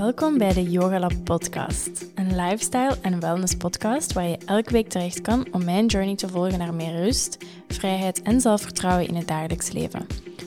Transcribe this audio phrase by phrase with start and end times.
[0.00, 4.88] Welkom bij de Yoga Lab podcast, een lifestyle en wellness podcast waar je elke week
[4.88, 9.28] terecht kan om mijn journey te volgen naar meer rust, vrijheid en zelfvertrouwen in het
[9.28, 10.06] dagelijks leven.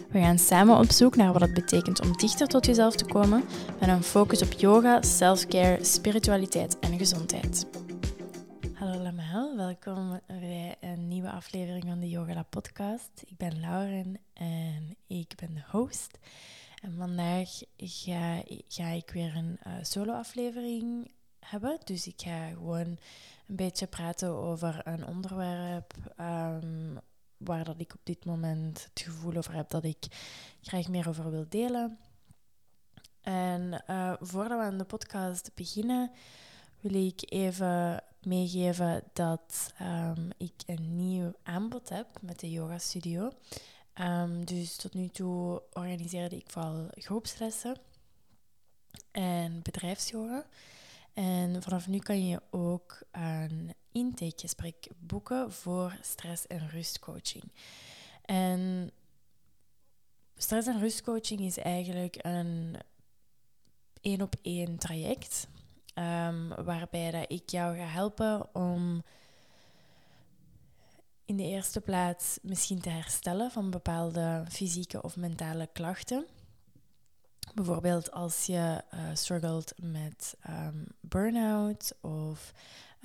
[0.10, 3.44] We gaan samen op zoek naar wat het betekent om dichter tot jezelf te komen
[3.80, 7.68] met een focus op yoga, self-care, spiritualiteit en gezondheid.
[8.74, 13.12] Hallo allemaal, welkom bij een nieuwe aflevering van de Yoga Lab podcast.
[13.26, 16.18] Ik ben Lauren en ik ben de host.
[16.84, 21.80] En vandaag ga, ga ik weer een uh, solo-aflevering hebben.
[21.84, 22.98] Dus ik ga gewoon
[23.48, 27.00] een beetje praten over een onderwerp um,
[27.38, 30.06] waar dat ik op dit moment het gevoel over heb dat ik
[30.62, 31.98] graag meer over wil delen.
[33.22, 36.12] En uh, voordat we aan de podcast beginnen,
[36.80, 43.32] wil ik even meegeven dat um, ik een nieuw aanbod heb met de Yoga Studio.
[44.02, 47.78] Um, dus tot nu toe organiseerde ik vooral groepslessen
[49.12, 50.46] en bedrijfsyoga.
[51.14, 57.44] En vanaf nu kan je ook een intakegesprek boeken voor stress- en rustcoaching.
[58.26, 58.92] En
[60.36, 62.76] stress- en rustcoaching is eigenlijk een
[64.02, 65.48] één op één traject.
[65.96, 69.04] Um, waarbij dat ik jou ga helpen om
[71.26, 76.26] in de eerste plaats misschien te herstellen van bepaalde fysieke of mentale klachten.
[77.54, 82.54] Bijvoorbeeld als je uh, struggelt met um, burn-out of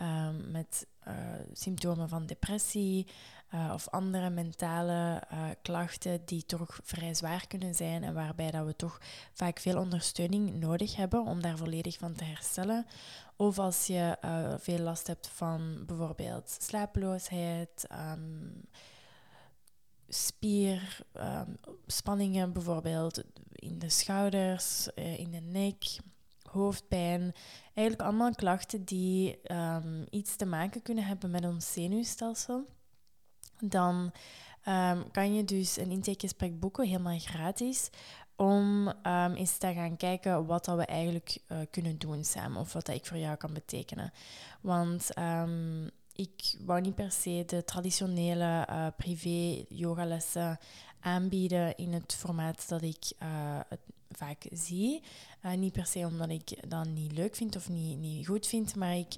[0.01, 1.15] um, met uh,
[1.53, 3.07] symptomen van depressie
[3.55, 5.23] uh, of andere mentale
[5.63, 9.01] klachten die toch vrij zwaar kunnen zijn en waarbij dat we toch
[9.33, 12.87] vaak veel ondersteuning nodig hebben om daar volledig van te herstellen.
[13.37, 14.17] Of als je
[14.61, 18.63] veel last hebt van bijvoorbeeld slapeloosheid, um,
[20.09, 25.85] spierspanningen um, bijvoorbeeld in de schouders, in de nek,
[26.59, 27.33] hoofdpijn.
[27.75, 32.67] Eigenlijk allemaal klachten die um, iets te maken kunnen hebben met ons zenuwstelsel.
[33.59, 34.13] Dan
[35.13, 37.91] kan je dus een intakegesprek boeken, helemaal gratis,
[38.37, 42.73] om um, eens te gaan kijken wat dat we eigenlijk uh, kunnen doen samen of
[42.73, 44.13] wat dat ik voor jou kan betekenen.
[44.61, 45.11] Want
[46.13, 50.59] ik wou niet per se de traditionele uh, privé yogalessen
[51.01, 53.29] aanbieden in het formaat dat ik uh,
[53.69, 55.03] het vaak zie.
[55.57, 58.97] niet per se omdat ik dat niet leuk vind of niet, niet goed vind, maar
[58.97, 59.17] ik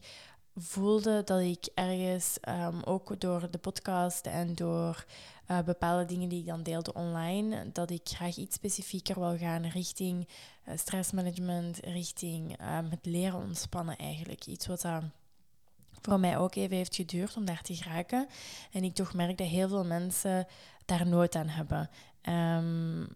[0.56, 5.04] voelde dat ik ergens um, ook door de podcast en door
[5.50, 9.66] uh, bepaalde dingen die ik dan deelde online, dat ik graag iets specifieker wil gaan
[9.66, 10.28] richting
[10.74, 14.46] stressmanagement, richting um, het leren ontspannen eigenlijk.
[14.46, 14.96] Iets wat uh,
[16.00, 18.28] voor mij ook even heeft geduurd om daar te geraken.
[18.72, 20.46] En ik toch merk dat heel veel mensen
[20.90, 21.90] daar nood aan hebben.
[22.28, 23.08] Um,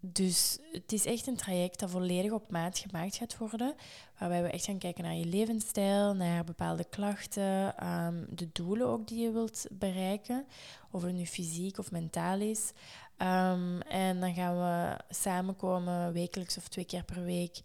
[0.00, 3.74] dus het is echt een traject dat volledig op maat gemaakt gaat worden.
[4.18, 9.08] Waarbij we echt gaan kijken naar je levensstijl, naar bepaalde klachten, um, de doelen ook
[9.08, 10.46] die je wilt bereiken.
[10.90, 12.72] Of het nu fysiek of mentaal is.
[13.18, 17.60] Um, en dan gaan we samenkomen wekelijks of twee keer per week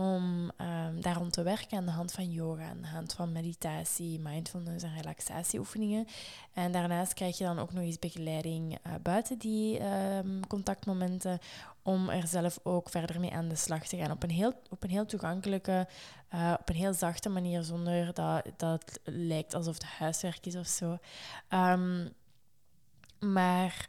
[0.00, 3.32] om um, daar rond te werken aan de hand van yoga, aan de hand van
[3.32, 6.06] meditatie, mindfulness en relaxatieoefeningen.
[6.52, 11.38] En daarnaast krijg je dan ook nog eens begeleiding uh, buiten die um, contactmomenten
[11.82, 14.10] om er zelf ook verder mee aan de slag te gaan.
[14.10, 15.88] Op een heel, op een heel toegankelijke,
[16.34, 20.56] uh, op een heel zachte manier, zonder dat, dat het lijkt alsof het huiswerk is
[20.56, 20.98] of zo.
[21.48, 22.12] Um,
[23.18, 23.88] maar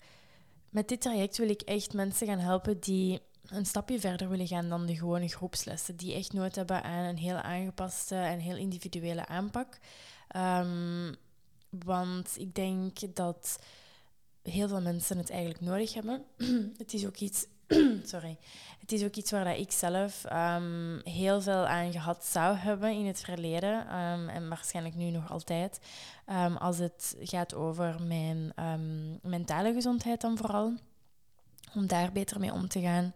[0.69, 4.69] met dit traject wil ik echt mensen gaan helpen die een stapje verder willen gaan
[4.69, 5.95] dan de gewone groepslessen.
[5.95, 9.79] Die echt nood hebben aan een heel aangepaste en heel individuele aanpak.
[10.35, 11.15] Um,
[11.69, 13.59] want ik denk dat
[14.41, 16.23] heel veel mensen het eigenlijk nodig hebben.
[16.77, 17.45] het is ook iets.
[18.03, 18.37] sorry.
[18.79, 22.91] Het is ook iets waar dat ik zelf um, heel veel aan gehad zou hebben
[22.91, 23.99] in het verleden.
[23.99, 25.79] Um, en waarschijnlijk nu nog altijd.
[26.57, 28.53] als het gaat over mijn
[29.21, 30.73] mentale gezondheid dan vooral
[31.75, 33.13] om daar beter mee om te gaan.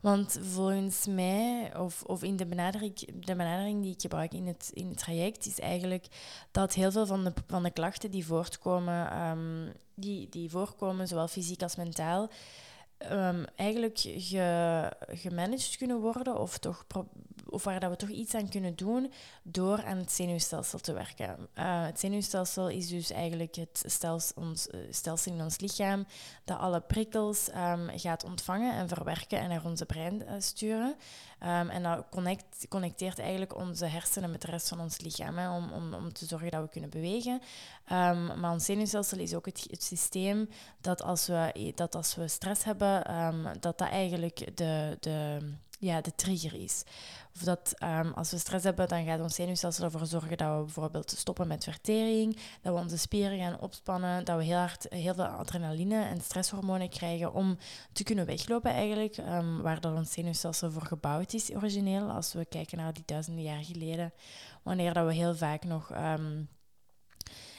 [0.00, 4.70] Want volgens mij, of, of in de benadering, de benadering die ik gebruik in het,
[4.74, 6.06] in het traject, is eigenlijk
[6.50, 11.28] dat heel veel van de, van de klachten die voortkomen, um, die, die voorkomen, zowel
[11.28, 12.30] fysiek als mentaal,
[13.12, 16.84] um, eigenlijk ge, gemanaged kunnen worden of, toch
[17.50, 19.12] of waar dat we toch iets aan kunnen doen
[19.42, 21.48] door aan het zenuwstelsel te werken.
[21.54, 26.06] Uh, het zenuwstelsel is dus eigenlijk het stelsel, ons, uh, stelsel in ons lichaam
[26.44, 30.96] dat alle prikkels um, gaat ontvangen en verwerken en naar onze brein uh, sturen.
[31.42, 35.72] Um, en dat connect, connecteert eigenlijk onze hersenen met de rest van ons lichaam, om,
[35.72, 37.40] om, om te zorgen dat we kunnen bewegen.
[38.40, 40.48] Maar ons zenuwstelsel is ook het, het systeem
[40.80, 45.38] dat als, we, dat als we stress hebben, um, dat dat eigenlijk de, de,
[45.78, 46.84] ja, de trigger is.
[47.34, 50.62] Of dat ehm, als we stress hebben, dan gaat ons zenuwstelsel ervoor zorgen dat we
[50.62, 55.14] bijvoorbeeld stoppen met vertering, dat we onze spieren gaan opspannen, dat we heel hard heel
[55.14, 57.58] veel adrenaline en stresshormonen krijgen om
[57.92, 62.44] te kunnen weglopen eigenlijk, um, waar dat ons zenuwstelsel voor gebouwd is origineel, als we
[62.44, 64.12] kijken naar die duizenden jaar geleden,
[64.62, 65.90] wanneer dat we heel vaak nog...
[65.90, 66.42] Ehm,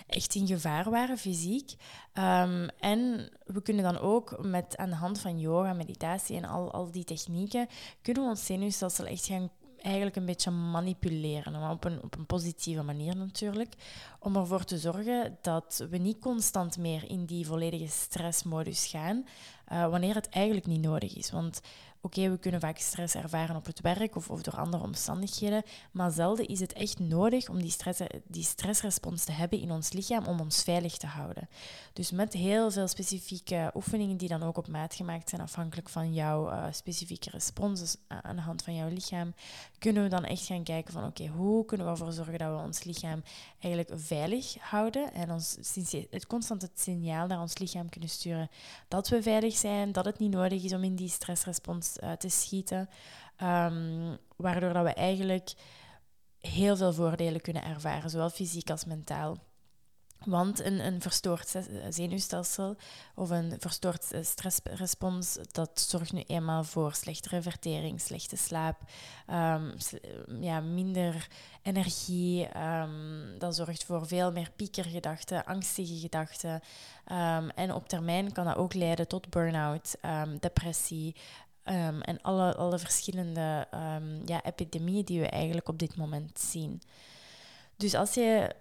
[0.09, 1.73] echt in gevaar waren, fysiek.
[2.79, 6.91] en we kunnen dan ook met aan de hand van yoga, meditatie en al, al
[6.91, 7.67] die technieken,
[8.01, 9.49] kunnen we ons zenuwstelsel echt gaan
[9.81, 11.51] eigenlijk een beetje manipuleren.
[11.51, 13.73] Maar op een, op een positieve manier natuurlijk.
[14.19, 19.25] Om ervoor te zorgen dat we niet constant meer in die volledige stressmodus gaan.
[19.71, 21.31] Uh, wanneer het eigenlijk niet nodig is.
[21.31, 21.61] Want
[22.01, 26.47] Oké, we kunnen vaak stress ervaren op het werk of, door andere omstandigheden, maar zelden
[26.47, 30.39] is het echt nodig om die, stress, die stressrespons te hebben in ons lichaam om
[30.39, 31.49] ons veilig te houden.
[31.93, 36.13] Dus met heel veel specifieke oefeningen die dan ook op maat gemaakt zijn afhankelijk van
[36.13, 39.33] jouw uh, specifieke respons dus aan de hand van jouw lichaam,
[39.77, 42.63] kunnen we dan echt gaan kijken van oké, hoe kunnen we ervoor zorgen dat we
[42.63, 43.23] ons lichaam
[43.59, 45.57] eigenlijk veilig houden en ons
[46.09, 48.49] het constant het signaal naar ons lichaam kunnen sturen
[48.87, 52.29] dat we veilig zijn, dat het niet nodig is om in die stressrespons uh, te
[52.29, 52.89] schieten.
[53.43, 55.53] Um, waardoor dat we eigenlijk
[56.39, 59.37] heel veel voordelen kunnen ervaren, zowel fysiek als mentaal.
[60.25, 61.55] Want een, een verstoord
[61.89, 62.75] zenuwstelsel
[63.15, 68.79] of een verstoord stressrespons, dat zorgt nu eenmaal voor slechtere vertering, slechte slaap,
[69.27, 69.73] um,
[70.41, 71.27] ja, minder
[71.61, 72.57] energie.
[72.57, 76.61] Um, dat zorgt voor veel meer piekergedachten, angstige gedachten.
[77.55, 79.95] En op termijn kan dat ook leiden tot burn-out,
[80.39, 81.15] depressie,
[81.69, 86.81] Ehm, en alle, alle verschillende um, ja, epidemieën die we eigenlijk op dit moment zien.
[87.77, 88.55] Dus als je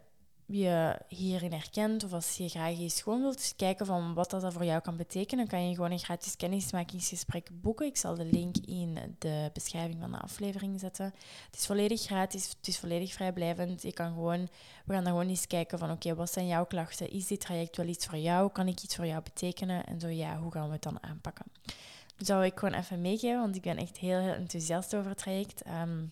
[0.46, 4.64] je hierin herkent of als je graag eens gewoon wilt kijken van wat dat voor
[4.64, 7.86] jou kan betekenen, kan je gewoon een gratis kennismakingsgesprek boeken.
[7.86, 11.14] Ik zal de link in de beschrijving van de aflevering zetten.
[11.50, 13.82] Het is volledig gratis, het is volledig vrijblijvend.
[13.82, 14.48] Je kan gewoon,
[14.84, 17.10] we gaan dan gewoon eens kijken van oké, wat zijn jouw klachten?
[17.10, 18.50] Is dit traject wel iets voor jou?
[18.52, 19.86] Kan ik iets voor jou betekenen?
[19.86, 21.46] En zo ja, hoe gaan we het dan aanpakken?
[22.18, 25.62] Zou ik gewoon even meegeven, want ik ben echt heel, heel enthousiast over het traject.
[25.62, 26.04] Ehm,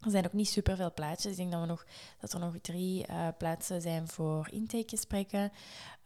[0.00, 1.30] er zijn ook niet superveel plaatsen.
[1.30, 1.84] Ik denk dat, we nog,
[2.20, 5.52] dat er nog drie uh, plaatsen zijn voor intakegesprekken.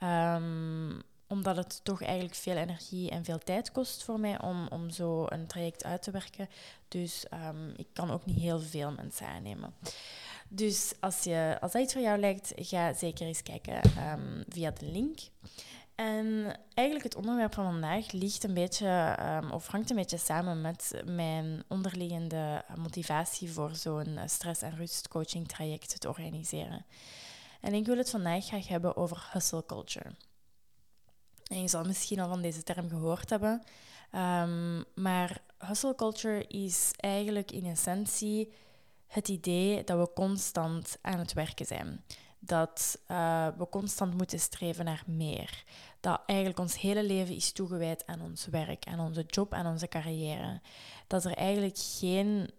[0.02, 4.90] Um, omdat het toch eigenlijk veel energie en veel tijd kost voor mij om, om
[4.90, 6.48] zo een traject uit te werken.
[6.88, 9.74] Dus um, ik kan ook niet heel veel mensen aannemen.
[10.48, 13.80] Dus als, je, als dat iets voor jou lijkt, ga zeker eens kijken
[14.48, 15.18] via de link.
[15.94, 20.60] En eigenlijk het onderwerp van vandaag ligt een beetje, um, of hangt een beetje samen
[20.60, 26.86] met mijn onderliggende motivatie voor zo'n stress- en rustcoaching traject te organiseren.
[27.60, 30.14] En ik wil het vandaag graag hebben over hustle culture.
[31.44, 33.62] En je zal misschien al van deze term gehoord hebben,
[34.14, 38.52] um, maar hustle culture is eigenlijk in essentie
[39.06, 42.04] het idee dat we constant aan het werken zijn
[42.46, 45.64] dat uh, we constant moeten streven naar meer.
[46.00, 49.88] Dat eigenlijk ons hele leven is toegewijd aan ons werk, aan onze job, aan onze
[49.88, 50.60] carrière.
[51.06, 52.50] Dat er eigenlijk geen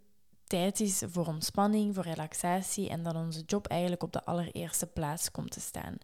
[0.47, 5.31] tijd is voor ontspanning, voor relaxatie en dat onze job eigenlijk op de allereerste plaats
[5.31, 5.97] komt te staan.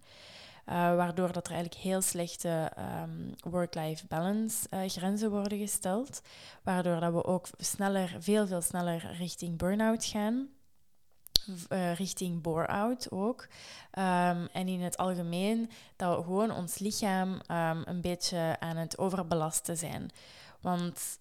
[0.65, 6.21] Uh, waardoor dat er eigenlijk heel slechte um, work-life balance uh, grenzen worden gesteld.
[6.63, 10.49] Waardoor dat we ook sneller, veel, veel sneller richting burn-out gaan.
[11.47, 13.41] Uh, richting bore-out ook.
[13.41, 18.97] Um, en in het algemeen dat we gewoon ons lichaam um, een beetje aan het
[18.97, 20.11] overbelasten zijn.
[20.59, 21.19] Want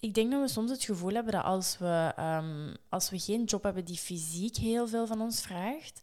[0.00, 3.44] ik denk dat we soms het gevoel hebben dat als we, um, als we geen
[3.44, 6.00] job hebben die fysiek heel veel van ons vraagt,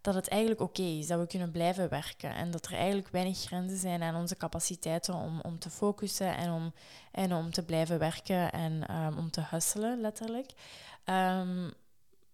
[0.00, 2.34] dat het eigenlijk oké is, dat we kunnen blijven werken.
[2.34, 6.50] En dat er eigenlijk weinig grenzen zijn aan onze capaciteiten om, om te focussen en
[6.52, 6.72] om,
[7.10, 10.50] en om te blijven werken en om te hustelen, letterlijk.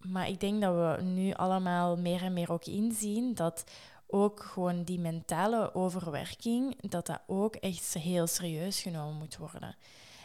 [0.07, 3.63] Maar ik denk dat we nu allemaal meer en meer ook inzien dat
[4.07, 9.75] ook gewoon die mentale overwerking, dat dat ook echt heel serieus genomen moet worden.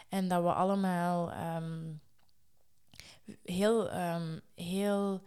[0.08, 1.92] En dat we allemaal ehm,
[3.44, 5.22] heel, um, heel,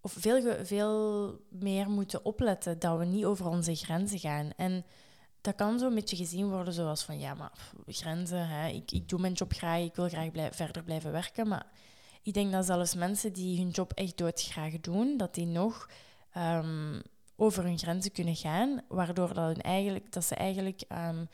[0.00, 4.50] of veel, veel meer moeten opletten dat we niet over onze grenzen gaan.
[4.56, 4.84] En
[5.40, 7.52] dat kan zo een beetje gezien worden zoals van, ja, maar
[7.86, 11.48] grenzen, hè, ik, ik doe mijn job graag, ik wil graag blijf, verder blijven werken,
[11.48, 11.66] maar
[12.28, 15.88] ik denk dat zelfs mensen die hun job echt doodgraag doen, dat die nog
[16.36, 17.02] um,
[17.36, 21.28] over hun grenzen kunnen gaan, waardoor dat, eigenlijk, dat ze eigenlijk um,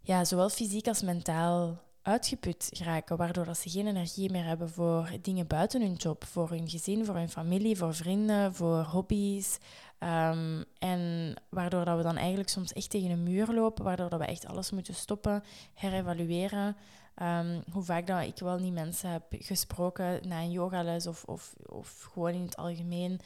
[0.00, 5.10] ja, zowel fysiek als mentaal uitgeput geraken, waardoor dat ze geen energie meer hebben voor
[5.22, 9.58] dingen buiten hun job, voor hun gezin, voor hun familie, voor vrienden, voor hobby's.
[9.98, 14.18] Ehm, en waardoor dat we dan eigenlijk soms echt tegen een muur lopen, waardoor dat
[14.18, 16.76] we echt alles moeten stoppen, herevalueren.
[17.16, 21.54] Um, hoe vaak dat ik wel niet mensen heb gesproken na een yogales of, of,
[21.66, 23.20] of gewoon in het algemeen,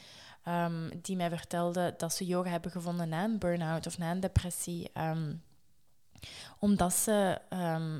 [0.47, 4.19] um, die mij vertelden dat ze yoga hebben gevonden na een burn-out of na een
[4.19, 4.91] depressie
[6.59, 7.41] omdat ze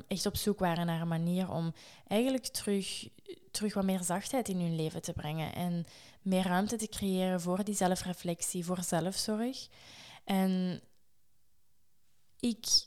[0.08, 1.74] echt op zoek waren naar een manier om
[2.06, 3.08] eigenlijk terug,
[3.50, 5.54] terug wat meer zachtheid in hun leven te brengen.
[5.54, 5.86] En
[6.22, 9.66] meer ruimte te creëren voor die zelfreflectie, voor zelfzorg.
[10.24, 10.80] En
[12.40, 12.85] ik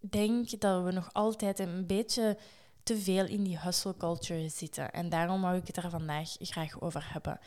[0.00, 2.38] denk dat we nog altijd een beetje
[2.82, 4.90] te veel in die hustle culture zitten.
[4.90, 7.40] En daarom wou ik het er vandaag graag over hebben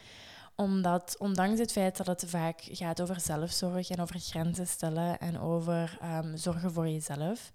[0.55, 5.39] omdat, ondanks het feit dat het vaak gaat over zelfzorg en over grenzen stellen en
[5.39, 7.51] over um, zorgen voor jezelf,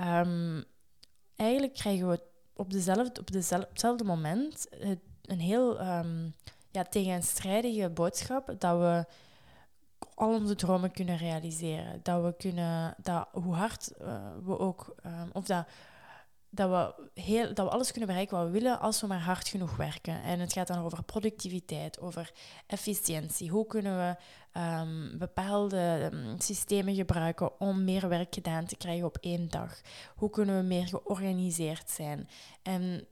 [0.00, 0.64] um,
[1.36, 2.20] eigenlijk krijgen we
[2.54, 4.66] op, dezelfde, op, dezelfde, hetzelfde moment
[5.22, 6.34] een heel um,
[6.70, 9.06] ja, tegenstrijdige boodschap dat we
[10.14, 12.00] al onze dromen kunnen realiseren.
[12.02, 14.94] Dat we kunnen, dat hoe hard uh, we ook,
[15.32, 15.66] of dat
[16.54, 19.48] dat we, heel, dat we alles kunnen bereiken wat we willen als we maar hard
[19.48, 20.22] genoeg werken.
[20.22, 22.32] En het gaat dan over productiviteit, over
[22.66, 23.50] efficiëntie.
[23.50, 24.16] Hoe kunnen we
[24.60, 29.80] um, bepaalde um, systemen gebruiken om meer werk gedaan te krijgen op één dag?
[30.14, 32.28] Hoe kunnen we meer georganiseerd zijn?
[32.62, 33.06] En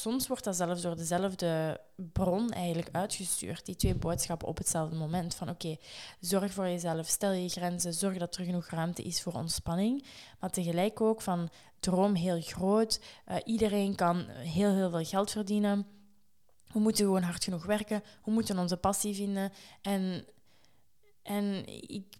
[0.00, 5.34] soms wordt dat zelfs door dezelfde bron eigenlijk uitgestuurd, die twee boodschappen op hetzelfde moment.
[5.34, 5.76] Van oké,
[6.20, 10.04] zorg voor jezelf, stel je grenzen, zorg dat er genoeg ruimte is voor ontspanning.
[10.40, 11.48] Maar tegelijk ook van
[11.80, 15.86] droom heel groot, uh, iedereen kan heel, heel veel geld verdienen.
[16.72, 19.52] We moeten gewoon hard genoeg werken, we moeten onze passie vinden.
[19.82, 20.24] En,
[21.22, 22.16] en, ik,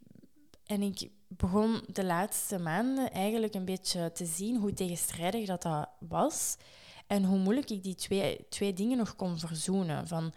[0.67, 5.89] en ik begon de laatste maanden eigenlijk een beetje te zien hoe tegenstrijdig dat, dat
[5.99, 6.57] was.
[7.07, 10.09] En hoe moeilijk ik die twee, twee dingen nog kon verzoenen.
[10.09, 10.33] Van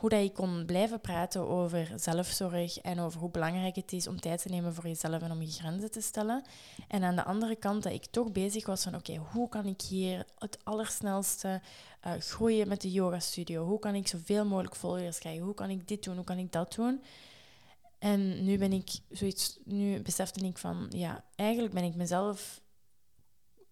[0.00, 4.20] hoe dat ik kon blijven praten over zelfzorg en over hoe belangrijk het is om
[4.20, 6.44] tijd te nemen voor jezelf en om je grenzen te stellen.
[6.88, 9.80] En aan de andere kant dat ik toch bezig was van oké, hoe kan ik
[9.80, 11.60] hier het allersnelste
[12.06, 13.64] uh, groeien met de yoga studio?
[13.64, 15.44] Hoe kan ik zoveel mogelijk volgers krijgen?
[15.44, 16.16] Hoe kan ik dit doen?
[16.16, 17.02] Hoe kan ik dat doen?
[17.98, 22.59] En nu ben ik zoiets, nu besefte ik van ja, eigenlijk ben ik mezelf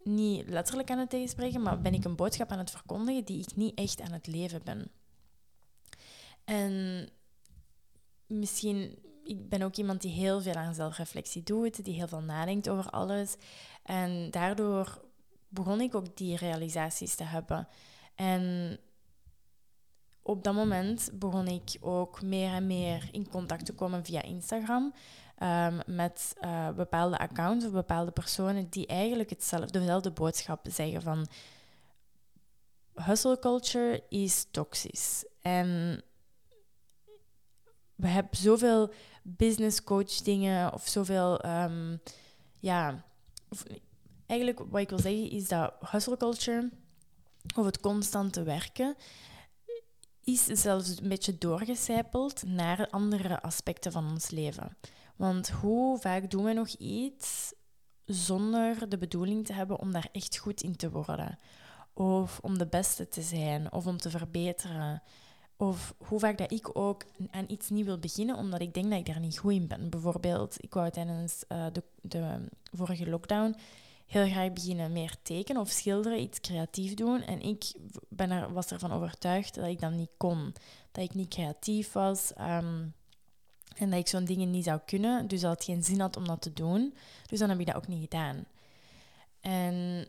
[0.03, 3.57] niet letterlijk aan het tegenspreken, maar ben ik een boodschap aan het verkondigen die ik
[3.57, 4.91] niet echt aan het leven ben.
[6.45, 7.09] En
[8.27, 12.69] misschien, ik ben ook iemand die heel veel aan zelfreflectie doet, die heel veel nadenkt
[12.69, 13.37] over alles.
[13.83, 15.05] En daardoor
[15.49, 17.69] begon ik ook die realisaties te hebben.
[18.15, 18.79] En
[20.29, 24.95] op dat moment begon ik ook meer en meer in contact te komen via Instagram.
[25.43, 31.27] Um, met uh, bepaalde accounts of bepaalde personen die eigenlijk hetzelfde, dezelfde boodschap zeggen van
[32.95, 35.25] hustle culture is toxisch.
[35.41, 36.03] En
[37.95, 38.93] we hebben zoveel
[39.23, 42.01] business coach dingen of zoveel, um,
[42.59, 43.05] ja,
[44.27, 46.71] eigenlijk wat ik wil zeggen is dat hustle culture
[47.57, 48.97] of het constante werken
[50.29, 54.77] is zelfs een beetje doorgecijpeld naar andere aspecten van ons leven.
[55.17, 57.53] Want hoe vaak doen we nog iets
[58.05, 61.39] zonder de bedoeling te hebben om daar echt goed in te worden?
[61.93, 65.03] Of om de beste te zijn, of om te verbeteren.
[65.57, 68.99] Of hoe vaak dat ik ook aan iets niet wil beginnen, omdat ik denk dat
[68.99, 69.91] ik daar niet goed in ben.
[69.91, 73.57] Bijvoorbeeld, ik wou tijdens uh, de, de vorige lockdown
[74.09, 77.23] heel graag beginnen meer tekenen of schilderen, iets creatief doen.
[77.23, 77.73] En ik
[78.09, 80.53] ben er, was ervan overtuigd dat ik dat niet kon.
[80.93, 82.33] Dat ik niet creatief was.
[82.41, 82.95] Um,
[83.77, 85.29] en dat ik zo'n dingen niet zou kunnen.
[85.29, 86.95] Dus dat het geen zin had om dat te doen.
[87.27, 88.45] Dus dan heb ik dat ook niet gedaan.
[89.41, 90.07] En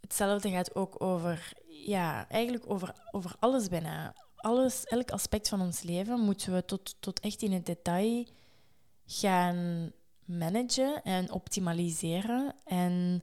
[0.00, 4.14] hetzelfde gaat ook over, ja, eigenlijk over, over alles bijna.
[4.36, 8.26] Alles, elk aspect van ons leven moeten we tot, tot echt in het detail
[9.06, 9.92] gaan
[10.28, 12.54] managen en optimaliseren.
[12.64, 13.22] En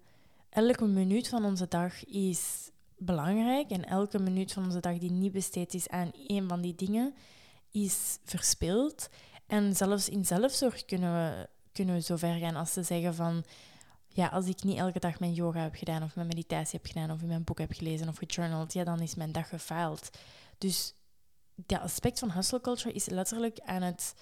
[0.49, 3.69] elke minuut van onze dag is belangrijk.
[3.69, 7.13] En elke minuut van onze dag die niet besteed is aan een van die dingen,
[7.71, 9.09] is verspild.
[9.47, 13.43] En zelfs in zelfzorg kunnen we, kunnen we zo ver gaan als te zeggen van...
[14.07, 17.11] Ja, als ik niet elke dag mijn yoga heb gedaan of mijn meditatie heb gedaan
[17.11, 20.09] of in mijn boek heb gelezen of gejournald, ja, dan is mijn dag gefaald.
[20.57, 20.93] Dus
[21.55, 24.13] dat aspect van hustle culture is letterlijk aan het...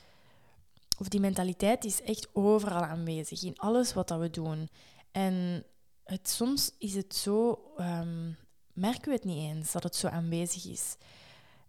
[1.00, 4.70] Of die mentaliteit is echt overal aanwezig, in alles wat dat we doen.
[5.12, 5.66] En
[6.04, 7.64] het, soms is het zo...
[7.78, 8.38] Um,
[8.74, 10.96] merken we het niet eens dat het zo aanwezig is.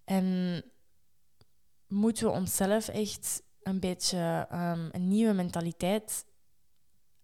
[0.04, 0.62] En
[1.86, 6.24] moeten we onszelf echt een beetje um, een nieuwe mentaliteit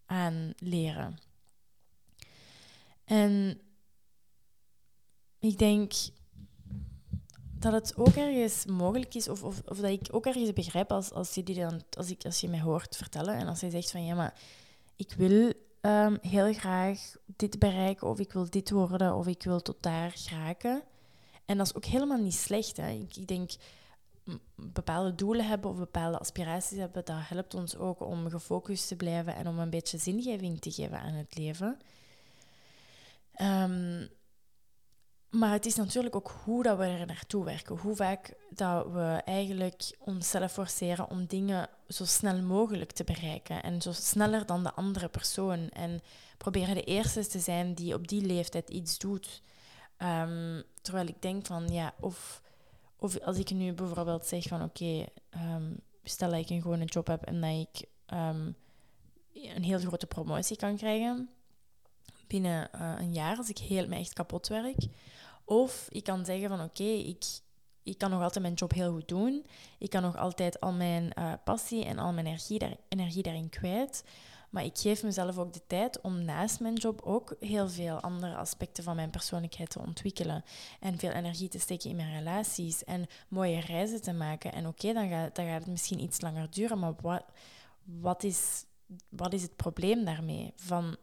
[0.07, 1.19] aanleren.
[3.05, 3.61] En
[5.39, 5.93] ik denk
[7.61, 11.13] dat het ook ergens mogelijk is, of, of, of dat ik ook ergens begrijp als,
[11.13, 13.91] als, je, die dan, als, ik, als je mij hoort vertellen en als je zegt
[13.91, 14.35] van ja, maar
[14.97, 19.61] ik wil ehm, heel graag dit bereiken, of ik wil dit worden, of ik wil
[19.61, 20.83] tot daar geraken.
[21.45, 22.77] En dat is ook helemaal niet slecht.
[22.77, 22.91] Hè.
[22.91, 23.51] Ik, ik denk,
[24.55, 29.35] bepaalde doelen hebben of bepaalde aspiraties hebben, dat helpt ons ook om gefocust te blijven
[29.35, 31.79] en om een beetje zingeving te geven aan het leven.
[33.41, 34.09] Um,
[35.31, 37.77] maar het is natuurlijk ook hoe dat we er naartoe werken.
[37.77, 43.63] Hoe vaak dat we eigenlijk onszelf forceren om dingen zo snel mogelijk te bereiken.
[43.63, 45.69] En zo sneller dan de andere persoon.
[45.69, 46.01] En
[46.39, 49.43] proberen de eerste te zijn die op die leeftijd iets doet.
[49.97, 52.43] Ehm, terwijl ik denk van, ja, of,
[52.97, 55.73] of als ik nu bijvoorbeeld zeg van, oké, ehm,
[56.05, 58.57] stel dat ik een gewone job heb en dat ik um,
[59.33, 61.31] een heel grote promotie kan krijgen
[62.31, 64.87] binnen uh, een jaar, als ik heel, me echt kapot werk
[65.51, 67.25] of ik kan zeggen van oké, ik,
[67.83, 69.47] ik kan nog altijd mijn job heel goed doen.
[69.79, 73.49] Ik kan nog altijd al mijn uh, passie en al mijn energie, daar, energie daarin
[73.49, 74.05] kwijt.
[74.51, 78.35] Maar ik geef mezelf ook de tijd om naast mijn job ook heel veel andere
[78.35, 80.45] aspecten van mijn persoonlijkheid te ontwikkelen.
[80.81, 84.53] En veel energie te steken in mijn relaties en mooie reizen te maken.
[84.53, 87.25] En oké, dan, gaat, dan gaat het misschien iets langer duren, maar wat,
[87.85, 88.65] wat, is,
[89.09, 90.53] wat is het probleem daarmee?
[90.57, 90.97] Van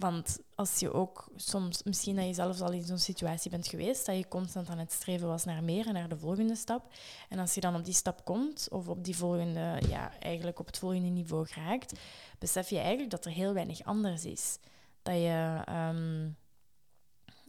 [0.00, 4.06] want als je ook soms, misschien dat je zelfs al in zo'n situatie bent geweest,
[4.06, 6.92] dat je constant aan het streven was naar meer en naar de volgende stap.
[7.28, 10.66] En als je dan op die stap komt, of op die volgende, ja, eigenlijk op
[10.66, 12.00] het volgende niveau geraakt,
[12.38, 14.58] besef je eigenlijk dat er heel weinig anders is.
[15.02, 16.36] Dat je, um,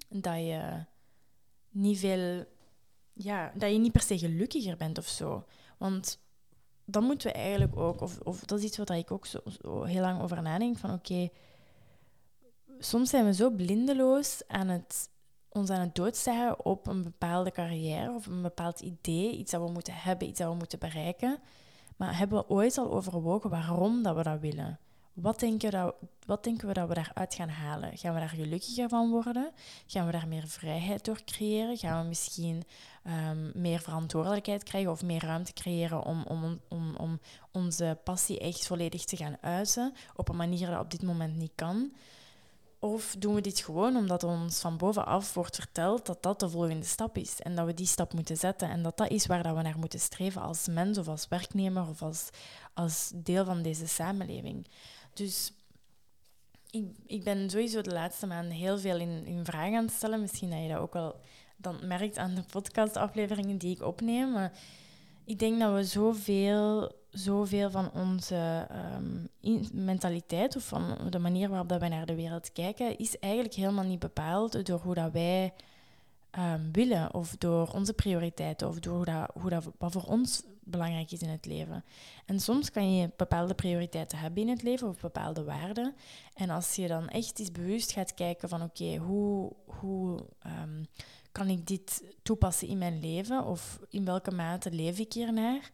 [0.10, 0.86] dat je
[1.70, 2.46] niet veel,
[3.13, 5.46] ja, dat je niet per se gelukkiger bent of zo.
[5.77, 6.20] Want
[6.86, 9.84] dan moeten we eigenlijk ook, of, of dat is iets wat ik ook zo, zo
[9.84, 11.29] heel lang over nadenk, van oké,
[12.81, 15.09] soms zijn we zo blindeloos aan het,
[15.50, 19.93] ons aan het op een bepaalde carrière of een bepaald idee, iets dat we moeten
[19.93, 21.39] hebben, iets dat we moeten bereiken.
[21.95, 24.79] Maar hebben we ooit al overwogen waarom dat we dat willen?
[25.13, 25.95] Wat denken, we dat,
[26.25, 27.97] wat denken we dat we daaruit gaan halen?
[27.97, 29.51] Gaan we daar gelukkiger van worden?
[29.88, 31.77] Gaan we daar meer vrijheid door creëren?
[31.77, 32.63] Gaan we misschien
[33.03, 37.19] ehm, meer verantwoordelijkheid krijgen of meer ruimte creëren om, om, om, om
[37.51, 41.51] onze passie echt volledig te gaan uiten op een manier dat op dit moment niet
[41.56, 41.91] kan?
[42.84, 46.86] Of doen we dit gewoon omdat ons van bovenaf wordt verteld dat dat de volgende
[46.86, 49.56] stap is en dat we die stap moeten zetten en dat dat is waar dat
[49.56, 52.30] we naar moeten streven als mens of als werknemer of als,
[52.74, 54.67] als deel van deze samenleving.
[55.13, 55.54] Dus
[56.70, 60.22] ik, ik ben sowieso de laatste maanden heel veel in, in vraag aan het stellen.
[60.22, 61.20] Misschien dat je dat ook wel
[61.56, 64.32] dan merkt aan de podcastafleveringen die ik opneem.
[64.32, 64.52] Maar
[65.26, 69.30] ik denk dat we zoveel zoveel van onze um,
[69.74, 73.86] mentaliteit of van de manier waarop dat wij naar de wereld kijken, is eigenlijk helemaal
[73.86, 75.54] niet bepaald door hoe dat wij
[76.38, 80.43] um, willen of door onze prioriteiten of door hoe dat, hoe dat, wat voor ons
[80.63, 81.84] belangrijk is in het leven.
[82.26, 85.95] En soms kan je bepaalde prioriteiten hebben in het leven of bepaalde waarden.
[86.34, 90.88] En als je dan echt eens bewust gaat kijken van oké, hoe, hoe um,
[91.32, 95.71] kan ik dit toepassen in mijn leven of in welke mate leef ik hiernaar?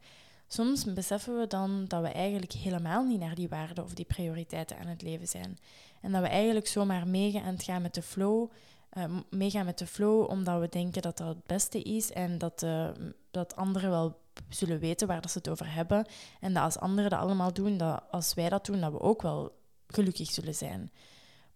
[0.48, 4.78] Soms beseffen we dan dat we eigenlijk helemaal niet naar die waarden of die prioriteiten
[4.78, 5.58] aan het leven zijn.
[6.00, 8.50] En dat we eigenlijk zomaar meegaan met de flow,
[8.92, 12.62] uh, meegaan met de flow omdat we denken dat dat het beste is en dat,
[12.62, 12.88] uh,
[13.30, 16.06] dat anderen wel zullen weten waar dat ze het over hebben.
[16.40, 19.22] En dat als anderen dat allemaal doen, dat als wij dat doen, dat we ook
[19.22, 19.56] wel
[19.86, 20.90] gelukkig zullen zijn.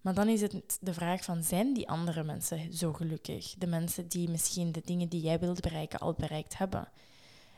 [0.00, 3.54] Maar dan is het de vraag van, zijn die andere mensen zo gelukkig?
[3.58, 6.88] De mensen die misschien de dingen die jij wilt bereiken al bereikt hebben.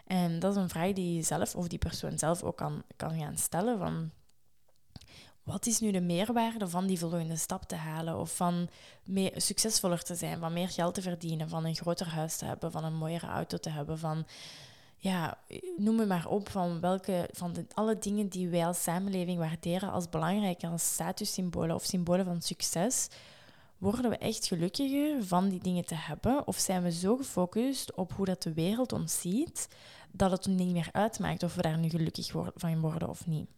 [0.07, 3.19] En dat is een vraag die je zelf of die persoon zelf ook kan, kan
[3.19, 4.11] gaan stellen van
[5.43, 8.69] wat is nu de meerwaarde van die volgende stap te halen of van
[9.05, 12.71] meer, succesvoller te zijn, van meer geld te verdienen, van een groter huis te hebben,
[12.71, 14.27] van een mooiere auto te hebben, van
[14.97, 15.39] ja,
[15.77, 19.93] noem me maar op van welke van de, alle dingen die wij als samenleving waarderen
[19.93, 23.09] als belangrijk, als statussymbolen of symbolen van succes.
[23.85, 26.47] Worden we echt gelukkiger van die dingen te hebben?
[26.47, 29.69] Of zijn we zo gefocust op hoe dat de wereld ons ziet,
[30.13, 33.49] dat het niet meer uitmaakt of we daar nu gelukkig van worden of niet?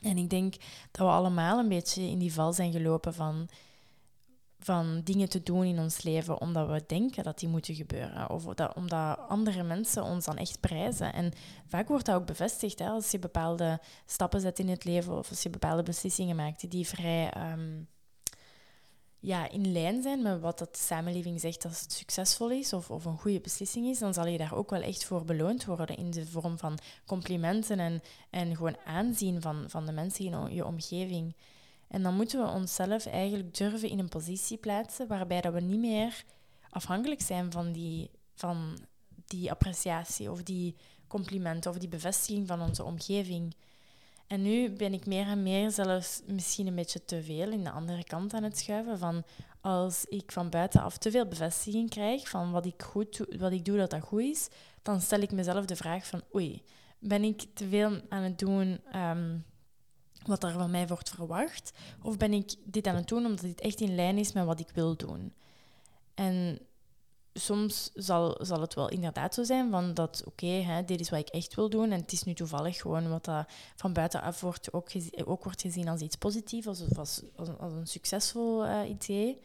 [0.00, 0.54] En ik denk
[0.90, 3.48] dat we allemaal een beetje in die val zijn gelopen van,
[4.58, 8.30] van dingen te doen in ons leven omdat we denken dat die moeten gebeuren.
[8.30, 11.12] Of dat, omdat andere mensen ons dan echt prijzen.
[11.12, 11.32] En
[11.66, 15.30] vaak wordt dat ook bevestigd hè, als je bepaalde stappen zet in het leven of
[15.30, 17.82] als je bepaalde beslissingen maakt die vrij ehm,
[19.24, 23.04] ja, in lijn zijn met wat de samenleving zegt als het succesvol is of, of
[23.04, 26.10] een goede beslissing is, dan zal je daar ook wel echt voor beloond worden in
[26.10, 31.34] de vorm van complimenten en, en gewoon aanzien van, van de mensen in je omgeving.
[31.88, 35.80] En dan moeten we onszelf eigenlijk durven in een positie plaatsen waarbij dat we niet
[35.80, 36.24] meer
[36.70, 38.78] afhankelijk zijn van die, van
[39.26, 43.54] die appreciatie of die complimenten of die bevestiging van onze omgeving.
[44.26, 47.70] En nu ben ik meer en meer zelfs misschien een beetje te veel in de
[47.70, 48.98] andere kant aan het schuiven.
[48.98, 49.24] Van
[49.60, 53.64] als ik van buitenaf te veel bevestiging krijg van wat ik, goed doe, wat ik
[53.64, 54.48] doe dat dat goed is,
[54.82, 56.62] dan stel ik mezelf de vraag van oei,
[56.98, 59.38] ben ik te veel aan het doen ehm,
[60.26, 61.72] wat er van mij wordt verwacht?
[62.02, 64.60] Of ben ik dit aan het doen omdat dit echt in lijn is met wat
[64.60, 65.32] ik wil doen?
[66.14, 66.58] En
[67.34, 71.28] soms zal, zal het wel inderdaad zo zijn van dat, oké, dit is wat ik
[71.28, 74.90] echt wil doen en het is nu toevallig gewoon wat dat van buitenaf wordt ook,
[75.24, 79.40] ook wordt gezien als iets positiefs, als, als, als, een succesvol uh, idee.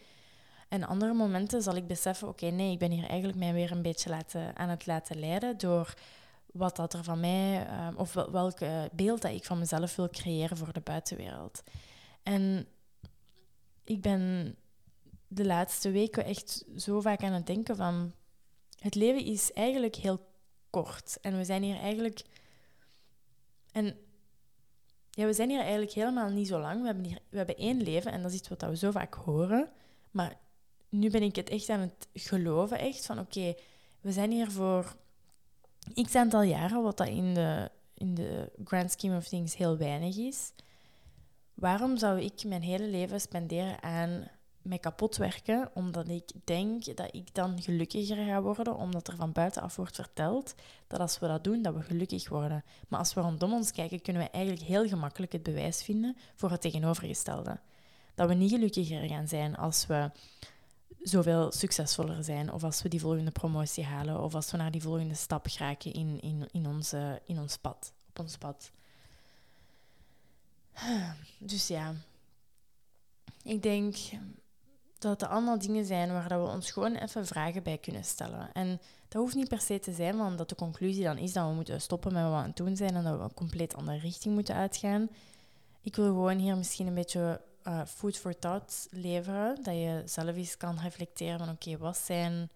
[0.68, 3.82] En andere momenten zal ik beseffen, oké, nee, ik ben hier eigenlijk mij weer een
[3.82, 5.94] beetje laten, aan het laten leiden door
[6.46, 8.60] wat dat er van mij, uh, of welk
[8.92, 11.64] beeld dat ik van mezelf wil creëren voor de buitenwereld.
[12.24, 12.68] En
[13.84, 14.56] ik ben
[15.32, 18.14] de laatste weken echt zo vaak aan het denken van...
[18.80, 20.26] Het leven is eigenlijk heel
[20.70, 21.18] kort.
[21.22, 22.22] En we zijn hier eigenlijk...
[23.72, 23.98] En
[25.10, 26.80] ja, we zijn hier eigenlijk helemaal niet zo lang.
[26.80, 29.14] We hebben, hier, we hebben één leven en dat is iets wat we zo vaak
[29.14, 29.72] horen.
[30.12, 30.38] Maar
[30.90, 33.56] nu ben ik het echt aan het geloven, echt, van oké,
[34.02, 34.96] we zijn hier voor
[36.02, 40.18] x aantal jaren, wat dat in de, in de grand scheme of things heel weinig
[40.18, 40.52] is.
[41.54, 44.28] Waarom zou ik mijn hele leven spenderen aan
[44.62, 49.32] mij kapot werken, omdat ik denk dat ik dan gelukkiger ga worden, omdat er van
[49.32, 50.56] buitenaf wordt verteld
[50.88, 52.64] dat als we dat doen, dat we gelukkig worden.
[52.88, 56.52] Maar als we rondom ons kijken, kunnen we eigenlijk heel gemakkelijk het bewijs vinden voor
[56.52, 57.60] het tegenovergestelde.
[58.16, 60.12] Dat we niet gelukkiger gaan zijn als we
[61.02, 64.82] zoveel succesvoller zijn, of als we die volgende promotie halen, of als we naar die
[64.82, 68.72] volgende stap geraken in, in, in, onze, in ons pad, op ons pad.
[71.38, 71.94] Dus ja,
[73.44, 73.96] ik denk
[75.00, 78.50] dat het allemaal dingen zijn waar dat we ons gewoon even vragen bij kunnen stellen.
[78.54, 81.48] En dat hoeft niet per se te zijn, want dat de conclusie dan is dat
[81.48, 83.76] we moeten stoppen met wat we aan het doen zijn en dat we een compleet
[83.76, 85.10] andere richting moeten uitgaan.
[85.82, 90.36] Ik wil gewoon hier misschien een beetje uh, food for thought leveren, dat je zelf
[90.36, 92.50] eens kan reflecteren van oké, wat zijn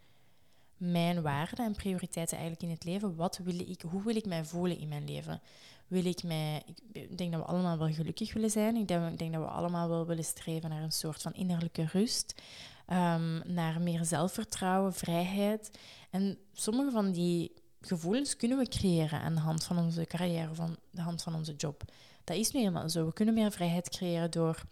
[0.77, 3.15] mijn waarden en prioriteiten eigenlijk in het leven?
[3.15, 5.41] Wat wil ik, hoe wil ik mij voelen in mijn leven?
[5.87, 6.63] Wil ik mij...
[6.91, 8.75] Ik denk dat we allemaal wel gelukkig willen zijn.
[8.75, 12.41] Ik denk, dat we allemaal wel willen streven naar een soort van innerlijke rust.
[12.87, 15.79] Um, naar meer zelfvertrouwen, vrijheid.
[16.09, 20.75] En sommige van die gevoelens kunnen we creëren aan de hand van onze carrière aan
[20.91, 21.83] de hand van onze job.
[22.23, 23.05] Dat is nu helemaal zo.
[23.05, 24.63] We kunnen meer vrijheid creëren door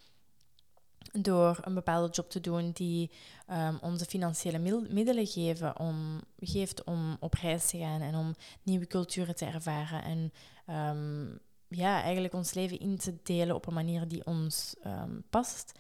[1.11, 3.11] door een bepaalde job te doen die
[3.49, 8.87] um, onze financiële middelen geven om, geeft om op reis te gaan en om nieuwe
[8.87, 10.03] culturen te ervaren.
[10.03, 10.31] En
[10.75, 15.71] um, ja, eigenlijk ons leven in te delen op een manier die ons um, past.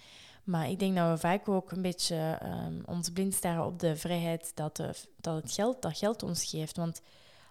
[0.43, 2.39] Maar ik denk dat we vaak ook een beetje
[2.85, 6.77] ons blind staren op de vrijheid dat, de, dat het geld, dat geld ons geeft.
[6.77, 7.01] Want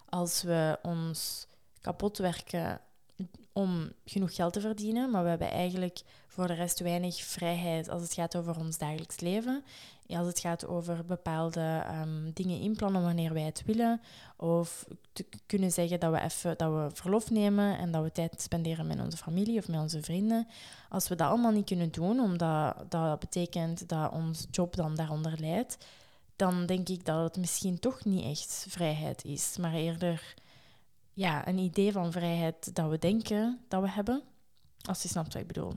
[0.09, 1.47] als we ons
[1.81, 2.81] kapot werken
[3.53, 8.01] om genoeg geld te verdienen, maar we hebben eigenlijk voor de rest weinig vrijheid als
[8.01, 9.63] het gaat over ons dagelijks leven.
[10.07, 14.01] Als het gaat over bepaalde um, dingen inplannen wanneer wij het willen.
[14.37, 18.41] Of te kunnen zeggen dat we even dat we verlof nemen en dat we tijd
[18.41, 20.47] spenderen met onze familie of met onze vrienden.
[20.89, 25.39] Als we dat allemaal niet kunnen doen, omdat dat betekent dat ons job dan daaronder
[25.39, 25.77] leidt,
[26.35, 30.33] dan denk ik dat het misschien toch niet echt vrijheid is, maar eerder
[31.21, 34.21] ja, een idee van vrijheid dat we denken dat we hebben.
[34.81, 35.73] Als je snapt wat ik bedoel.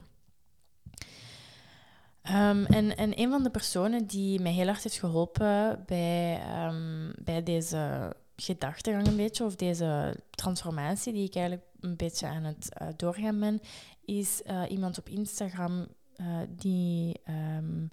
[2.29, 7.13] Um, en, en een van de personen die mij heel hard heeft geholpen bij, um,
[7.23, 12.69] bij deze gedachtegang een beetje, of deze transformatie die ik eigenlijk een beetje aan het
[12.81, 13.61] uh, doorgaan ben,
[14.05, 17.19] is uh, iemand op Instagram uh, die
[17.57, 17.89] um,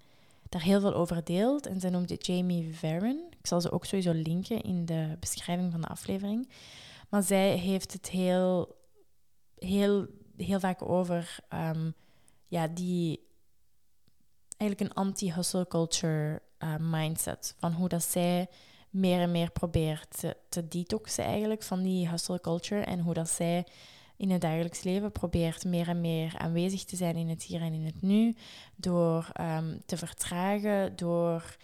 [0.49, 1.67] daar heel veel over deelt.
[1.67, 3.21] En zij noemt Jamie Varen.
[3.31, 6.49] Ik zal ze ook sowieso linken in de beschrijving van de aflevering.
[7.13, 8.77] Maar zij heeft het heel,
[9.59, 11.95] heel, heel vaak over um,
[12.49, 13.27] ja, die
[14.57, 17.55] eigenlijk een anti-hustle culture uh, mindset.
[17.59, 18.49] Van hoe dat zij
[18.91, 22.81] meer en meer probeert te, detoxen eigenlijk van die hustle culture.
[22.81, 23.67] En hoe dat zij
[24.17, 27.73] in het dagelijks leven probeert meer en meer aanwezig te zijn in het hier en
[27.73, 28.37] in het nu.
[28.77, 31.57] Door um, te vertragen, door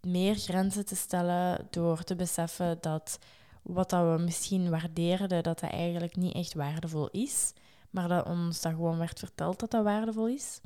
[0.00, 3.18] meer grenzen te stellen, door te beseffen dat
[3.62, 7.52] wat dat we misschien waardeerden, dat dat eigenlijk niet echt waardevol is,
[7.90, 10.60] maar dat ons dat gewoon werd verteld dat dat waardevol is.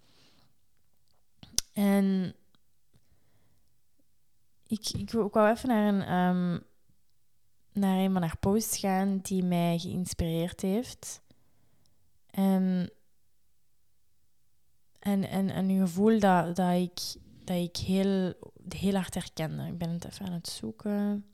[1.73, 2.35] En
[4.67, 6.63] ik, ik, wou even naar een, um,
[7.73, 8.37] naar een van haar
[8.71, 11.21] gaan die mij geïnspireerd heeft.
[12.31, 12.91] En,
[14.99, 17.01] En, en, en een gevoel dat, dat ik,
[17.45, 18.35] dat ik heel,
[18.69, 19.67] heel hard herkende.
[19.67, 21.25] Ik ben het even aan het zoeken.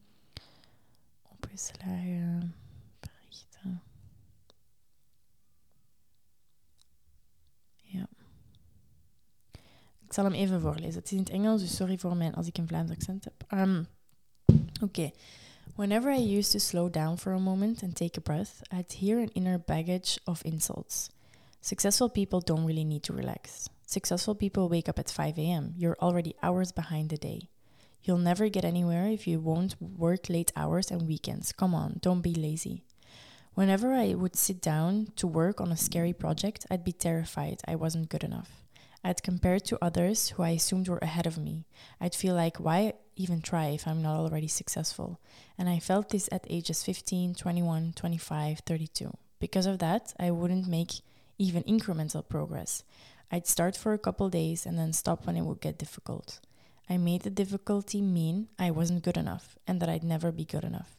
[7.82, 8.08] Ja.
[10.06, 10.94] Ik zal hem even voorlezen.
[10.94, 13.52] Het is in het Engels, dus sorry voor mij als ik een Vlaams accent heb.
[13.52, 13.86] Um,
[14.82, 14.84] Oké.
[14.84, 15.12] Okay.
[15.74, 19.18] Whenever I used to slow down for a moment and take a breath, I'd hear
[19.18, 21.08] an inner baggage of insults.
[21.60, 23.68] Successful people don't really need to relax.
[23.86, 25.74] Successful people wake up at 5 a.m.
[25.76, 27.48] You're already hours behind the day.
[28.04, 31.52] You'll never get anywhere if you won't work late hours and weekends.
[31.52, 32.82] Come on, don't be lazy.
[33.54, 37.76] Whenever I would sit down to work on a scary project, I'd be terrified I
[37.76, 38.62] wasn't good enough.
[39.04, 41.66] I'd compare to others who I assumed were ahead of me.
[42.00, 45.20] I'd feel like, why even try if I'm not already successful?
[45.58, 49.16] And I felt this at ages 15, 21, 25, 32.
[49.38, 51.02] Because of that, I wouldn't make
[51.36, 52.84] even incremental progress.
[53.30, 56.40] I'd start for a couple days and then stop when it would get difficult.
[56.88, 60.64] I made the difficulty mean I wasn't good enough and that I'd never be good
[60.64, 60.96] enough.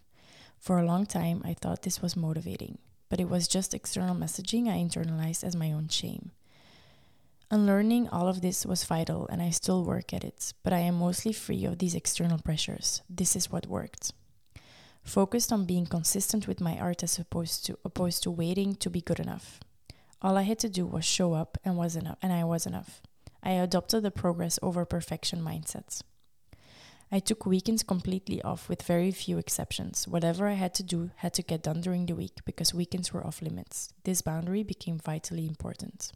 [0.57, 2.77] For a long time, I thought this was motivating,
[3.09, 6.31] but it was just external messaging I internalized as my own shame.
[7.51, 10.95] Unlearning all of this was vital, and I still work at it, but I am
[10.95, 13.03] mostly free of these external pressures.
[13.07, 14.11] This is what worked.
[15.03, 19.01] Focused on being consistent with my art as opposed to opposed to waiting to be
[19.01, 19.59] good enough.
[20.21, 23.01] All I had to do was show up and was enough and I was enough.
[23.43, 26.01] I adopted the progress over perfection mindset.
[27.11, 30.07] I took weekends completely off with very few exceptions.
[30.07, 33.23] Whatever I had to do had to get done during the week because weekends were
[33.25, 33.93] off limits.
[34.03, 36.11] This boundary became vitally important.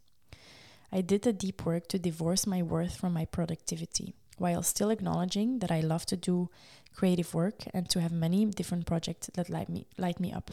[0.92, 5.60] I did the deep work to divorce my worth from my productivity, while still acknowledging
[5.60, 6.50] that I love to do
[6.96, 10.52] creative work and to have many different projects that light me, light me up.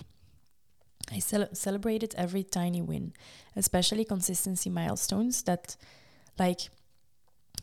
[1.11, 3.13] I cel- celebrated every tiny win,
[3.57, 5.77] especially consistency milestones that,
[6.39, 6.71] like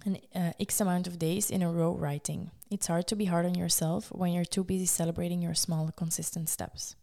[0.05, 2.51] an uh, X amount of days in a row writing.
[2.69, 6.49] It's hard to be hard on yourself when you're too busy celebrating your small, consistent
[6.49, 6.95] steps.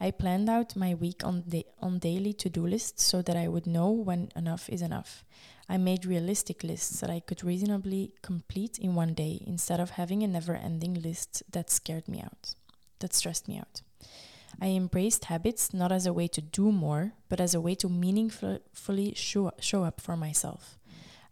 [0.00, 3.48] I planned out my week on, da- on daily to do lists so that I
[3.48, 5.24] would know when enough is enough.
[5.68, 10.22] I made realistic lists that I could reasonably complete in one day instead of having
[10.22, 12.54] a never ending list that scared me out,
[13.00, 13.82] that stressed me out.
[14.60, 17.88] I embraced habits not as a way to do more, but as a way to
[17.88, 20.77] meaningfully show, show up for myself.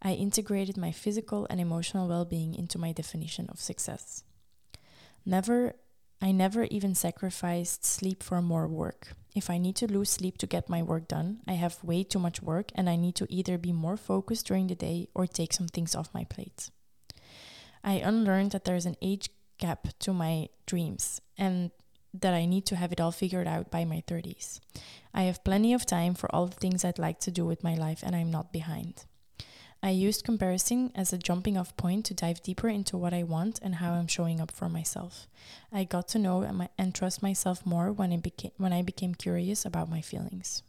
[0.06, 4.22] I integrated my physical and emotional well being into my definition of success.
[5.24, 5.74] Never,
[6.22, 9.14] I never even sacrificed sleep for more work.
[9.34, 12.20] If I need to lose sleep to get my work done, I have way too
[12.20, 15.52] much work and I need to either be more focused during the day or take
[15.52, 16.70] some things off my plate.
[17.82, 21.72] I unlearned that there's an age gap to my dreams and
[22.14, 24.60] that I need to have it all figured out by my 30s.
[25.12, 27.74] I have plenty of time for all the things I'd like to do with my
[27.74, 29.04] life, and I'm not behind.
[29.86, 33.60] I used comparison as a jumping off point to dive deeper into what I want
[33.62, 35.28] and how I'm showing up for myself.
[35.72, 36.44] I got to know
[36.76, 40.62] and trust myself more when, it became, when I became curious about my feelings.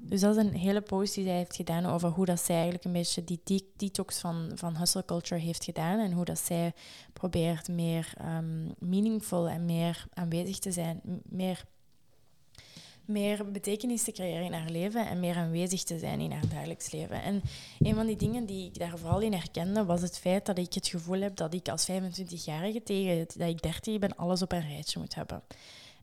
[0.00, 2.84] Dus dat is een hele post die zij heeft gedaan over hoe dat zij eigenlijk
[2.84, 5.98] een beetje die detox van, van hustle culture heeft gedaan.
[5.98, 6.72] En hoe dat zij
[7.12, 11.00] probeert meer um, meaningful en meer aanwezig te zijn.
[11.28, 11.64] Meer,
[13.06, 16.90] meer betekenis te creëren in haar leven en meer aanwezig te zijn in haar dagelijks
[16.90, 17.22] leven.
[17.22, 17.42] En
[17.78, 20.74] een van die dingen die ik daar vooral in herkende, was het feit dat ik
[20.74, 24.68] het gevoel heb dat ik als 25-jarige tegen dat ik 30 ben, alles op een
[24.68, 25.42] rijtje moet hebben.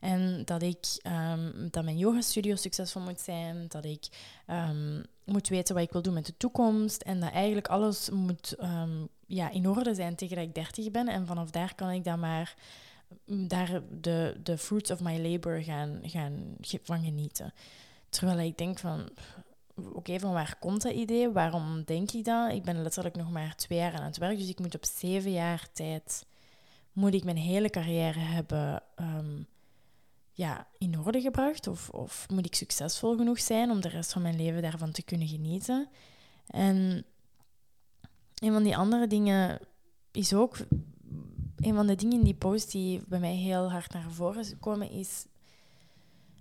[0.04, 3.66] En dat, ik, um, dat mijn yogastudio succesvol moet zijn.
[3.68, 4.08] Dat ik
[4.48, 7.02] um, moet weten wat ik wil doen met de toekomst.
[7.02, 11.08] En dat eigenlijk alles moet um, ja, in orde zijn tegen dat ik 30 ben.
[11.08, 12.56] En vanaf daar kan ik dan maar
[13.26, 17.54] daar de, de fruits of my labor gaan, gaan van genieten.
[18.10, 19.10] Terwijl ik denk van,
[19.76, 21.32] oké, van waar komt dat idee?
[21.32, 22.52] Waarom denk ik dat?
[22.52, 25.32] Ik ben letterlijk nog maar twee jaar aan het werk, dus ik moet op zeven
[25.32, 26.26] jaar tijd,
[26.92, 29.48] moet ik mijn hele carrière hebben um,
[30.32, 31.68] ja, in orde gebracht?
[31.68, 35.04] Of, of moet ik succesvol genoeg zijn om de rest van mijn leven daarvan te
[35.04, 35.90] kunnen genieten?
[36.48, 37.06] En
[38.36, 39.60] een van die andere dingen
[40.12, 40.58] is ook...
[41.64, 44.90] Een van de dingen in die post die bij mij heel hard naar voren komen,
[44.90, 45.26] is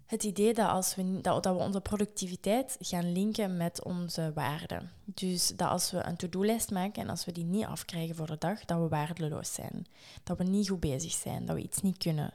[0.06, 4.90] het idee dat, als we, dat, dat we onze productiviteit gaan linken met onze waarden.
[5.04, 8.38] Dus dat als we een to-do-lijst maken en als we die niet afkrijgen voor de
[8.38, 9.86] dag, dat we waardeloos zijn.
[10.22, 12.34] Dat we niet goed bezig zijn, dat we iets niet kunnen.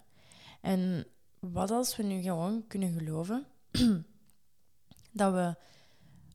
[0.61, 1.05] En
[1.39, 3.45] wat als we nu gewoon kunnen geloven
[5.11, 5.55] dat we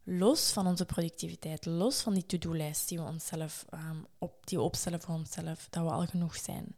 [0.05, 5.01] los van onze productiviteit, los van die to-do-lijst die we onszelf um, op, die opstellen
[5.01, 6.75] voor onszelf, dat we al genoeg zijn.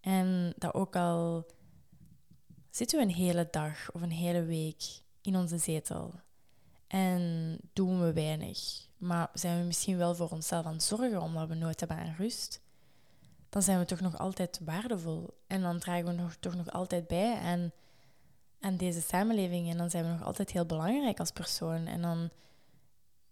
[0.00, 1.46] En dat ook al
[2.70, 4.82] zitten we een hele dag of een hele week
[5.20, 6.12] in onze zetel
[6.86, 8.88] en doen we weinig.
[8.96, 12.14] Maar zijn we misschien wel voor onszelf aan het zorgen omdat we nooit hebben aan
[12.18, 12.60] rust,
[13.48, 15.38] dan zijn we toch nog altijd waardevol.
[15.46, 17.72] En dan dragen we nog, toch nog altijd bij aan,
[18.60, 19.70] aan deze samenleving.
[19.70, 21.86] En dan zijn we nog altijd heel belangrijk als persoon.
[21.86, 22.30] En dan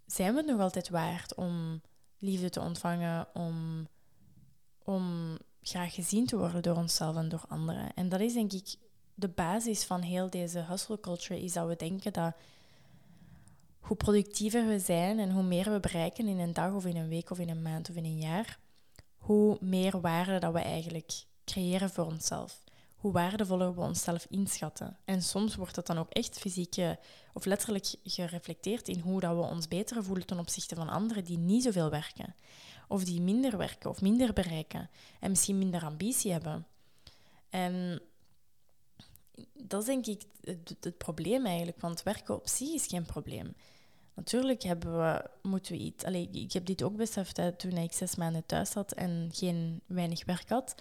[0.07, 1.81] zijn we het nog altijd waard om
[2.19, 3.89] liefde te ontvangen, om,
[4.85, 7.95] om graag gezien te worden door onszelf en door anderen.
[7.95, 8.77] En dat is denk ik
[9.15, 12.35] de basis van heel deze hustle culture, is dat we denken dat
[13.79, 17.09] hoe productiever we zijn en hoe meer we bereiken in een dag of in een
[17.09, 18.59] week of in een maand of in een jaar,
[19.17, 22.65] hoe meer waarde dat we eigenlijk creëren voor onszelf.
[22.99, 24.97] Hoe waardevoller we onszelf inschatten.
[25.05, 26.77] En soms wordt dat dan ook echt fysiek
[27.33, 31.39] of letterlijk gereflecteerd in hoe dat we ons beter voelen ten opzichte van anderen die
[31.39, 32.35] niet zoveel werken.
[32.89, 34.91] Of die minder werken of minder bereiken.
[35.21, 36.67] En misschien minder ambitie hebben.
[37.51, 38.01] En
[39.53, 43.55] dat is denk ik het, het, probleem eigenlijk, want werken op zich is geen probleem.
[44.15, 46.05] Natuurlijk hebben we, moeten we iets...
[46.05, 49.81] Allee, ik heb dit ook beseft hè, toen ik zes maanden thuis zat en geen
[49.87, 50.75] weinig werk had.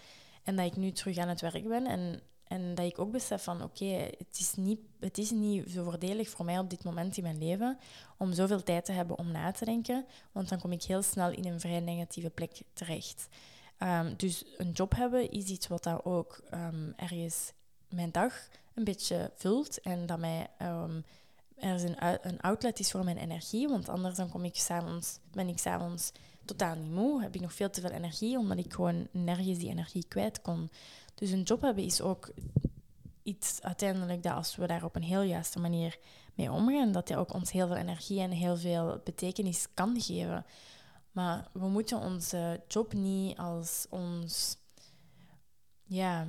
[0.47, 1.86] En dat ik nu terug aan het werk ben.
[1.86, 3.86] En, en dat ik ook besef van, oké,
[4.17, 7.38] het, is niet, het is niet zo voordelig voor mij op dit moment in mijn
[7.38, 7.77] leven
[8.17, 10.05] om zoveel tijd te hebben om na te denken.
[10.31, 13.27] Want dan kom ik heel snel in een vrij negatieve plek terecht.
[13.79, 17.51] Um, dus een job hebben is iets wat dan ook um, ergens
[17.89, 18.33] mijn dag
[18.73, 21.05] een beetje vult en dat mij um,
[21.55, 25.47] er een, een outlet is voor mijn energie, want anders dan kom ik s'avonds, ben
[25.47, 26.12] ik s'avonds
[26.47, 29.69] totaal niet moe, heb ik nog veel te veel energie, omdat ik gewoon nergens die
[29.69, 30.69] energie kwijt kon.
[31.15, 32.31] Dus een job hebben is ook
[33.23, 35.97] iets uiteindelijk dat als we daar op een heel juiste manier
[36.33, 40.45] mee omgaan, dat die ook ons heel veel energie en heel veel betekenis kan geven.
[41.12, 44.57] Maar we moeten onze job niet als ons
[45.83, 46.27] ja,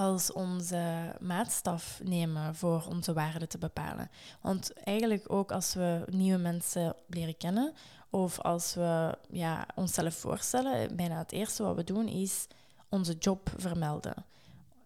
[0.00, 4.10] als onze maatstaf nemen voor onze waarden te bepalen.
[4.40, 7.72] Want eigenlijk ook als we nieuwe mensen leren kennen
[8.10, 12.46] of als we ja, onszelf voorstellen, bijna het eerste wat we doen is
[12.88, 14.14] onze job vermelden.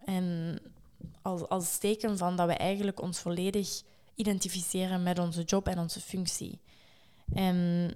[0.04, 0.58] En
[1.22, 3.82] als, als teken van dat we eigenlijk ons volledig
[4.14, 6.58] identificeren met onze job en onze functie.
[7.34, 7.90] En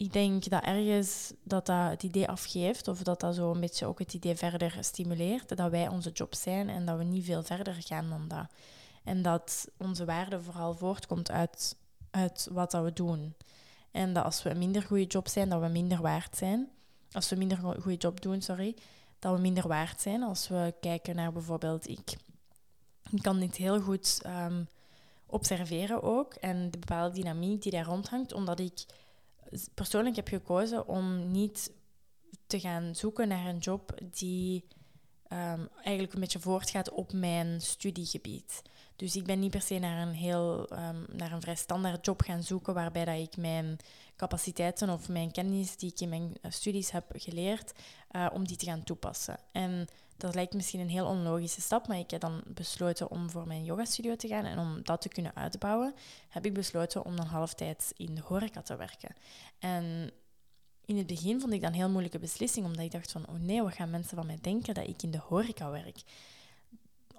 [0.00, 3.86] ik denk dat ergens dat, dat het idee afgeeft, of dat dat zo een beetje
[3.86, 7.42] ook het idee verder stimuleert, dat wij onze job zijn en dat we niet veel
[7.42, 8.46] verder gaan dan dat.
[9.04, 11.76] En dat onze waarde vooral voortkomt uit,
[12.10, 13.34] uit wat dat we doen.
[13.90, 16.68] En dat als we een minder goede job zijn, dat we minder waard zijn.
[17.12, 18.76] Als we minder goede job doen, sorry,
[19.18, 20.22] dat we minder waard zijn.
[20.22, 22.16] Als we kijken naar bijvoorbeeld, ik,
[23.10, 24.68] ik kan dit heel goed um,
[25.26, 26.34] observeren ook.
[26.34, 28.84] En de bepaalde dynamiek die daar rondhangt, omdat ik
[29.74, 31.72] persoonlijk heb gekozen om niet
[32.46, 34.64] te gaan zoeken naar een job die
[35.32, 38.62] um, eigenlijk een beetje voortgaat op mijn studiegebied.
[38.96, 42.22] Dus ik ben niet per se naar een, heel, um, naar een vrij standaard job
[42.22, 43.76] gaan zoeken waarbij dat ik mijn
[44.16, 47.72] capaciteiten of mijn kennis die ik in mijn eh, studies heb geleerd,
[48.10, 49.38] uh, om die te gaan toepassen.
[49.52, 49.88] En
[50.20, 53.64] dat lijkt misschien een heel onlogische stap, maar ik heb dan besloten om voor mijn
[53.64, 55.94] yogastudio te gaan en om dat te kunnen uitbouwen,
[56.28, 59.14] heb ik besloten om dan halftijds in de horeca te werken.
[59.58, 60.10] En
[60.84, 63.34] in het begin vond ik dat een heel moeilijke beslissing, omdat ik dacht van, oh
[63.34, 66.02] nee, wat gaan mensen van mij denken dat ik in de horeca werk?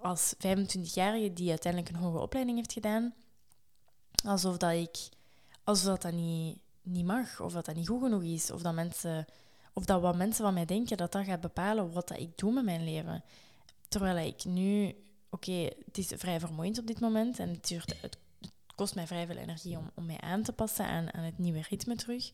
[0.02, 3.14] Als 25-jarige die uiteindelijk een hoge opleiding heeft gedaan,
[4.26, 4.98] alsof dat ik,
[5.64, 8.74] alsof dat, dat niet, niet mag, of dat dat niet goed genoeg is, of dat
[8.74, 9.26] mensen
[9.74, 12.54] of dat wat mensen van mij denken, dat dat gaat bepalen wat dat ik doe
[12.54, 13.24] met mijn leven.
[13.88, 14.96] Terwijl ik nu,
[15.30, 18.18] oké, het is vrij vermoeiend op dit moment en het, duurt, het,
[18.76, 21.62] kost mij vrij veel energie om, om mij aan te passen aan, aan het nieuwe
[21.70, 22.32] ritme terug.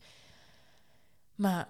[1.34, 1.68] Maar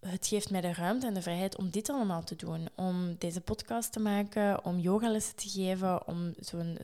[0.00, 2.68] het geeft mij de ruimte en de vrijheid om dit allemaal te doen.
[2.74, 6.78] Om deze podcast te maken, om yogalessen te geven, om zo'n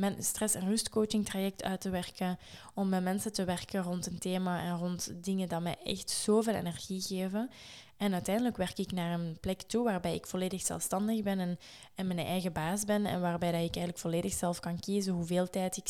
[0.00, 2.38] eh, stress- en rustcoaching traject uit te werken,
[2.74, 6.54] om met mensen te werken rond een thema en rond dingen dat mij echt zoveel
[6.54, 7.50] energie geven.
[7.96, 11.58] En uiteindelijk werk ik naar een plek toe waarbij ik volledig zelfstandig ben en,
[11.94, 13.06] en mijn eigen baas ben.
[13.06, 15.88] En waarbij dat ik eigenlijk volledig zelf kan kiezen hoeveel tijd ik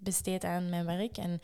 [0.00, 1.16] besteed aan mijn werk.
[1.16, 1.40] En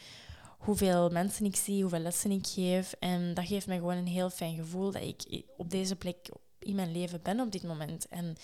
[0.61, 2.93] hoeveel mensen ik zie, hoeveel lessen ik geef.
[2.99, 6.75] En dat geeft mij gewoon een heel fijn gevoel dat ik op deze plek in
[6.75, 8.09] mijn leven ben op dit moment.
[8.09, 8.37] En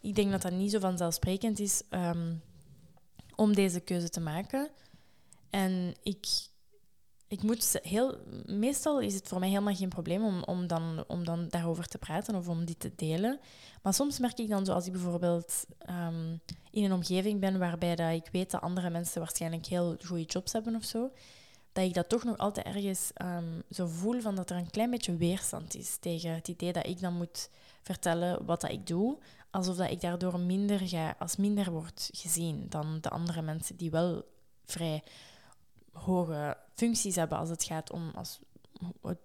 [0.00, 2.42] ik denk dat dat niet zo vanzelfsprekend is um,
[3.34, 4.70] om deze keuze te maken.
[5.50, 6.26] En ik,
[7.28, 8.16] ik moet heel,
[8.46, 11.98] meestal is het voor mij helemaal geen probleem om, om, dan, om dan daarover te
[11.98, 13.40] praten of om dit te delen.
[13.82, 16.40] Maar soms merk ik dan, zoals ik bijvoorbeeld um,
[16.70, 20.52] in een omgeving ben waarbij dat ik weet dat andere mensen waarschijnlijk heel goede jobs
[20.52, 21.10] hebben of zo,
[21.72, 24.90] dat ik dat toch nog altijd ergens um, zo voel van dat er een klein
[24.90, 27.50] beetje weerstand is tegen het idee dat ik dan moet
[27.82, 29.18] vertellen wat dat ik doe,
[29.50, 33.90] alsof dat ik daardoor minder ga, als minder wordt gezien dan de andere mensen die
[33.90, 34.24] wel
[34.64, 35.02] vrij
[35.92, 38.38] hoge functies hebben als het gaat om als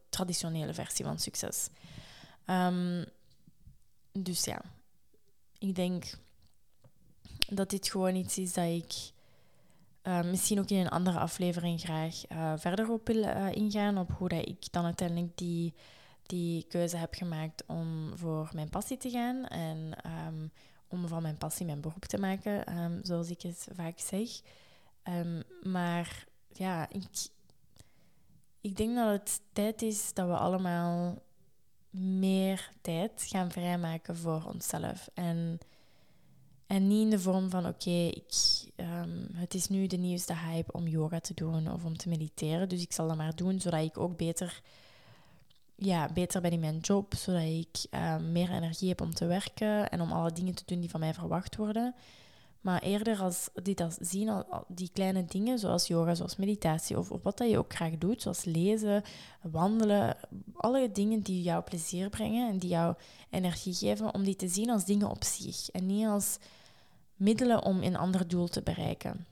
[0.09, 1.69] traditionele versie van succes.
[2.45, 3.05] Ehm,
[4.11, 4.61] dus ja,
[5.57, 6.17] ik denk
[7.47, 9.12] dat dit gewoon iets is dat ik
[10.03, 13.97] uh, misschien ook in een andere aflevering graag uh, verder op wil uh, ingaan.
[13.97, 15.73] Op hoe dat ik dan uiteindelijk die,
[16.23, 19.45] die keuze heb gemaakt om voor mijn passie te gaan.
[19.45, 19.97] En
[20.27, 20.51] um,
[20.87, 24.41] om van mijn passie mijn beroep te maken, um, zoals ik het vaak zeg.
[25.03, 27.27] Um, maar ja, ik,
[28.61, 31.21] ik denk dat het tijd is dat we allemaal
[31.89, 35.09] meer tijd gaan vrijmaken voor onszelf.
[35.13, 35.59] En,
[36.73, 38.11] en niet in de vorm van, oké,
[38.75, 42.69] um, het is nu de nieuwste hype om yoga te doen of om te mediteren.
[42.69, 44.61] Dus ik zal dat maar doen, zodat ik ook beter,
[45.75, 47.13] ja, beter ben in mijn job.
[47.15, 50.79] Zodat ik um, meer energie heb om te werken en om alle dingen te doen
[50.79, 51.95] die van mij verwacht worden.
[52.61, 57.11] Maar eerder als dit als zien, al, die kleine dingen zoals yoga, zoals meditatie of,
[57.11, 59.03] of wat dat je ook graag doet, zoals lezen,
[59.41, 60.17] wandelen,
[60.53, 62.95] alle dingen die jou plezier brengen en die jou
[63.29, 66.37] energie geven, om die te zien als dingen op zich en niet als
[67.23, 69.25] middelen om een ander doel te bereiken.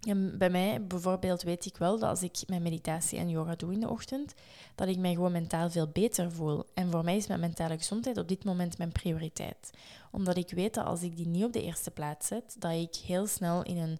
[0.00, 3.72] En bij mij bijvoorbeeld weet ik wel dat als ik mijn meditatie en yoga doe
[3.72, 4.34] in de ochtend,
[4.74, 6.64] dat ik mij gewoon mentaal veel beter voel.
[6.74, 9.70] En voor mij is mijn mentale gezondheid op dit moment mijn prioriteit.
[10.10, 12.94] Omdat ik weet dat als ik die niet op de eerste plaats zet, dat ik
[12.94, 13.98] heel snel in een,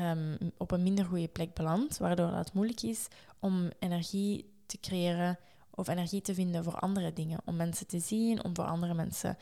[0.00, 3.06] um, op een minder goede plek beland, waardoor het moeilijk is
[3.38, 5.38] om energie te creëren
[5.70, 7.40] of energie te vinden voor andere dingen.
[7.44, 9.36] Om mensen te zien, om voor andere mensen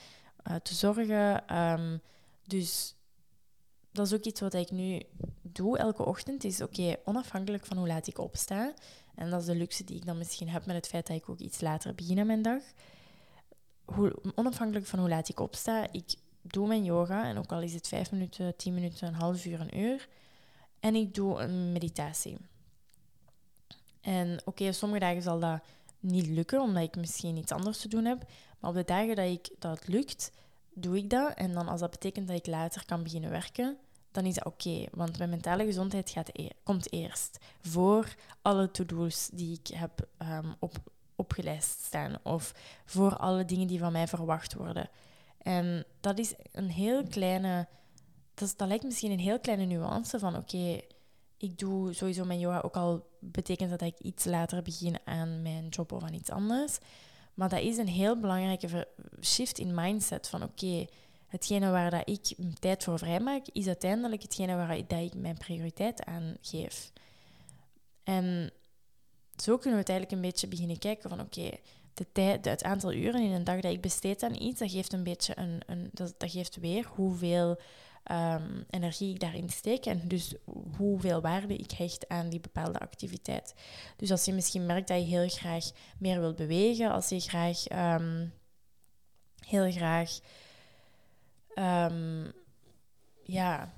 [0.51, 1.57] uh, te zorgen.
[1.59, 2.01] Um,
[2.47, 2.96] dus
[3.97, 5.03] dat is ook iets wat ik nu
[5.43, 6.45] doe elke ochtend.
[6.45, 8.75] Is oké, onafhankelijk van hoe laat ik opsta.
[9.15, 11.29] En dat is de luxe die ik dan misschien heb met het feit dat ik
[11.29, 12.63] ook iets later begin aan mijn dag.
[13.85, 17.25] Hoe, onafhankelijk van hoe laat ik opsta, ik doe mijn yoga.
[17.25, 20.09] En ook al is het vijf minuten, tien minuten, een half uur, een uur.
[20.81, 22.37] En ik doe een meditatie.
[24.01, 25.61] En oké, sommige dagen zal dat
[26.01, 28.25] niet lukken, omdat ik misschien iets anders te doen heb.
[28.59, 30.33] Maar op de dagen dat, ik, dat lukt,
[30.75, 31.35] doe ik dat.
[31.35, 33.79] En dan als dat betekent dat ik later kan beginnen werken,
[34.17, 34.85] dan is dat oké.
[34.93, 37.39] want mijn mentale gezondheid gaat e komt eerst.
[37.61, 40.77] Voor alle to-do's die ik heb um, op,
[41.17, 42.17] opgelijst staan.
[42.23, 42.55] Of
[42.85, 44.91] voor alle dingen die van mij verwacht worden.
[45.39, 47.69] En dat is een heel kleine...
[48.35, 50.81] Dat, lijkt misschien een heel kleine nuance van oké,
[51.37, 55.43] ik doe sowieso mijn yoga, ook al betekent dat dat ik iets later begin aan
[55.43, 56.79] mijn job of aan iets anders.
[57.35, 58.89] Maar dat is een heel belangrijke
[59.23, 60.87] shift in mindset van oké,
[61.27, 66.05] hetgene waar dat ik tijd voor vrijmaak, is uiteindelijk hetgene waar dat ik mijn prioriteit
[66.05, 66.93] aan geef.
[68.05, 68.53] En
[69.37, 71.51] zo kunnen we het eigenlijk een beetje beginnen kijken van oké,
[71.95, 74.93] de tijd, het aantal uren in een dag dat ik besteed aan iets, dat geeft
[74.93, 77.61] een beetje een, een dat, geeft weer hoeveel
[78.13, 80.35] um, energie ik daarin steek en dus
[80.77, 83.55] hoeveel waarde ik hecht aan die bepaalde activiteit.
[83.97, 87.69] Dus als je misschien merkt dat je heel graag meer wilt bewegen, als je graag
[88.01, 88.33] um,
[89.47, 90.19] heel graag
[91.59, 92.33] um,
[93.23, 93.73] ja,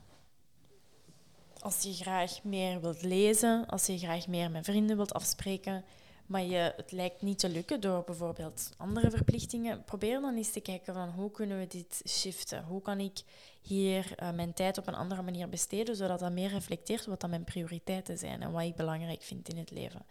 [1.59, 5.85] als je graag meer wilt lezen, als je graag meer met vrienden wilt afspreken,
[6.27, 10.61] maar je, het lijkt niet te lukken door bijvoorbeeld andere verplichtingen, probeer dan eens te
[10.61, 12.65] kijken van hoe kunnen we dit shiften?
[12.65, 13.23] Hoe kan ik
[13.63, 17.31] hier uh, mijn tijd op een andere manier besteden, zodat dat meer reflecteert wat dan
[17.31, 20.07] mijn prioriteiten zijn en wat ik belangrijk vind in het leven.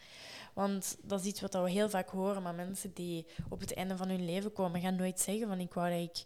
[0.53, 3.97] Want dat is iets wat we heel vaak horen, maar mensen die op het einde
[3.97, 6.23] van hun leven komen, gaan nooit zeggen van ik wou dat ik,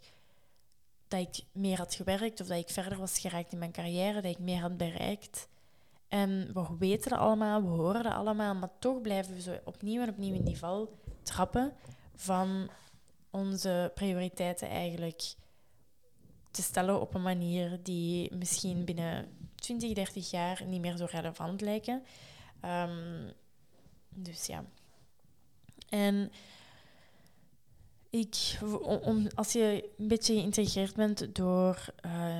[1.12, 4.30] dat ik meer had gewerkt of dat ik verder was geraakt in mijn carrière, dat
[4.30, 5.48] ik meer had bereikt.
[6.08, 10.02] En we weten dat allemaal, we horen dat allemaal, maar toch blijven we zo opnieuw
[10.02, 11.72] en opnieuw in die val trappen
[12.14, 12.70] van
[13.30, 15.34] onze prioriteiten eigenlijk
[16.50, 21.60] te stellen op een manier die misschien binnen 20, 30 jaar niet meer zo relevant
[21.60, 22.02] lijken.
[22.64, 23.32] Um,
[24.08, 24.64] dus ja.
[25.88, 26.32] En
[28.12, 28.58] ik,
[29.34, 31.84] als je een beetje geïntegreerd bent door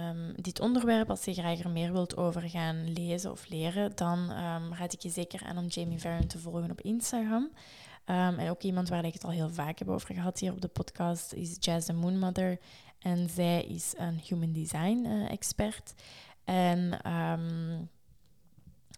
[0.07, 4.19] um, dit onderwerp, als je graag er meer wilt over gaan lezen of leren, dan
[4.19, 7.43] um, raad ik je zeker aan om Jamie Farron te volgen op Instagram.
[8.07, 10.61] Um, en ook iemand waar ik het al heel vaak heb over gehad hier op
[10.61, 12.59] de podcast is Jazz the Moonmother.
[12.99, 15.95] En zij is een human design uh, expert.
[16.45, 16.99] En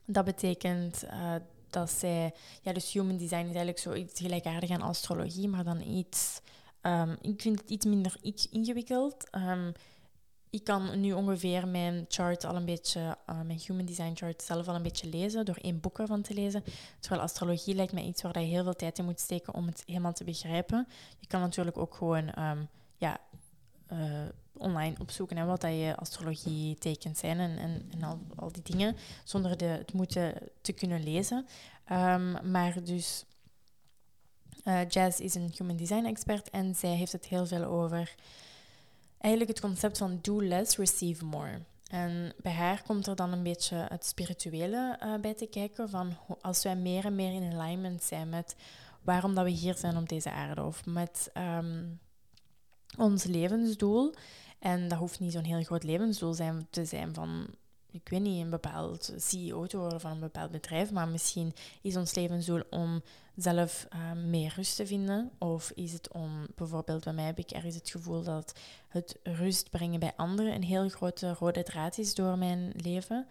[0.07, 1.35] dat betekent uh,
[1.71, 2.35] dat zij...
[2.63, 6.41] Ja, dus human design is eigenlijk zoiets gelijkaardig aan astrologie, maar dan iets
[6.87, 8.17] Um, ik vind het iets minder
[8.51, 9.29] ingewikkeld.
[9.37, 9.73] Um,
[10.51, 14.69] ik kan nu ongeveer mijn chart al een beetje, uh, mijn human design chart zelf
[14.69, 16.65] al een beetje lezen, door één boek ervan te lezen.
[17.01, 19.83] Terwijl astrologie lijkt mij iets waar je heel veel tijd in moet steken om het
[19.87, 20.89] helemaal te begrijpen.
[21.19, 23.21] Je kan natuurlijk ook gewoon um, ja,
[24.57, 28.63] online opzoeken en wat dat je astrologie tekens zijn en, en, en al, al, die
[28.63, 31.47] dingen, zonder de, het moeten te kunnen lezen.
[31.85, 33.25] Ehm, maar dus,
[34.89, 38.15] Jazz is een human design expert en zij heeft het heel veel over
[39.19, 41.61] eigenlijk het concept van do less, receive more.
[41.91, 45.89] En bij haar komt er dan een beetje het spirituele uh, bij te kijken.
[45.89, 48.57] Van als wij meer en meer in alignment zijn met
[49.03, 50.63] waarom dat we hier zijn op deze aarde.
[50.63, 52.01] Of met um,
[52.99, 54.15] ons levensdoel.
[54.59, 57.47] En dat hoeft niet zo'n heel groot levensdoel zijn, te zijn van
[57.95, 61.97] ik weet niet, een bepaald CEO te worden van een bepaald bedrijf, maar misschien is
[61.97, 63.03] ons levensdoel om
[63.37, 65.31] zelf uh, meer rust te vinden.
[65.39, 69.71] Of is het om, bijvoorbeeld bij mij heb ik ergens het gevoel dat het rust
[69.71, 73.27] brengen bij anderen een heel grote rode draad is door mijn leven.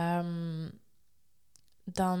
[0.00, 0.80] Um,
[1.84, 2.20] dan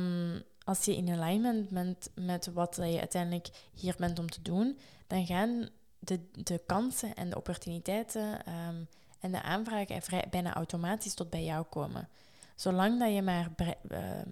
[0.64, 5.26] als je in alignment bent met wat je uiteindelijk hier bent om te doen, dan
[5.26, 5.68] gaan
[5.98, 8.88] de, de kansen en de opportuniteiten um,
[9.24, 12.08] en de aanvragen vrij, bijna automatisch tot bij jou komen.
[12.54, 13.50] Zolang dat je maar
[13.88, 14.28] ehm,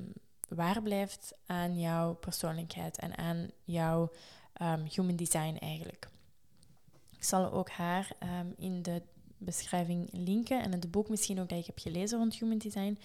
[0.49, 4.13] waar blijft aan jouw persoonlijkheid en aan jouw
[4.63, 6.09] um, human design eigenlijk.
[7.11, 9.03] Ik zal ook haar um, in de
[9.39, 12.99] beschrijving linken en het boek misschien ook dat ik heb gelezen rond human design.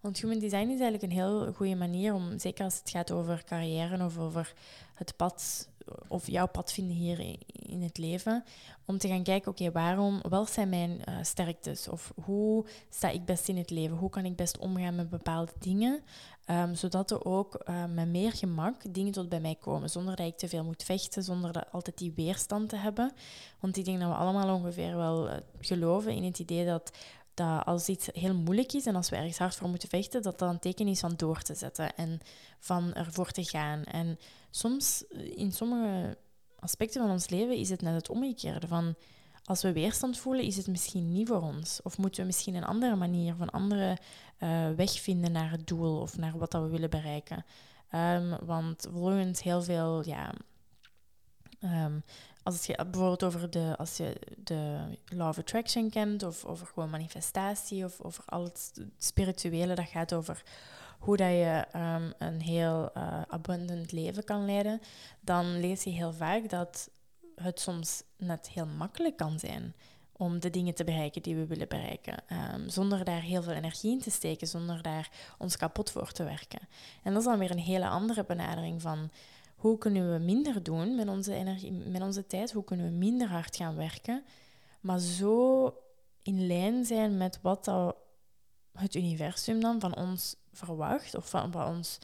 [0.00, 3.44] Want human design is eigenlijk een heel goede manier om, zeker als het gaat over
[3.44, 4.54] carrière of over
[4.94, 5.68] het pad
[6.08, 8.44] of jouw pad vinden hier in het leven,
[8.84, 11.88] om te gaan kijken, oké, waarom, wat zijn mijn uh, sterktes?
[11.88, 13.96] Of hoe sta ik best in het leven?
[13.96, 16.02] Hoe kan ik best omgaan met bepaalde dingen?
[16.50, 20.26] Um, zodat er ook uh, met meer gemak dingen tot bij mij komen, zonder dat
[20.26, 23.12] ik te veel moet vechten, zonder dat altijd die weerstand te hebben.
[23.60, 26.92] Want ik denk dat we allemaal ongeveer wel uh, geloven in het idee dat
[27.38, 30.38] dat als iets heel moeilijk is en als we ergens hard voor moeten vechten, dat
[30.38, 32.20] dat een teken is van door te zetten en
[32.58, 33.84] van ervoor te gaan.
[33.84, 34.18] En
[34.50, 36.16] soms, in sommige
[36.58, 38.66] aspecten van ons leven, is het net het omgekeerde.
[38.66, 38.94] Van
[39.44, 41.80] als we weerstand voelen, is het misschien niet voor ons.
[41.82, 43.98] Of moeten we misschien een andere manier of een andere
[44.38, 47.44] uh, weg vinden naar het doel of naar wat dat we willen bereiken.
[47.94, 50.32] Um, want volgens heel veel ja,
[51.60, 52.02] um,
[52.48, 56.90] als je bijvoorbeeld over de, als je de law of attraction kent, of over gewoon
[56.90, 60.42] manifestatie, of over al het spirituele, dat gaat over
[60.98, 64.80] hoe dat je um, een heel uh, abundant leven kan leiden,
[65.20, 66.90] dan lees je heel vaak dat
[67.34, 69.74] het soms net heel makkelijk kan zijn
[70.12, 72.14] om de dingen te bereiken die we willen bereiken.
[72.54, 76.24] Um, zonder daar heel veel energie in te steken, zonder daar ons kapot voor te
[76.24, 76.68] werken.
[77.02, 79.10] En dat is dan weer een hele andere benadering van
[79.58, 82.52] hoe kunnen we minder doen met onze, energie, met onze tijd?
[82.52, 84.24] Hoe kunnen we minder hard gaan werken?
[84.80, 85.74] Maar zo
[86.22, 87.96] in lijn zijn met wat dat
[88.72, 91.98] het universum dan van ons verwacht of van, ons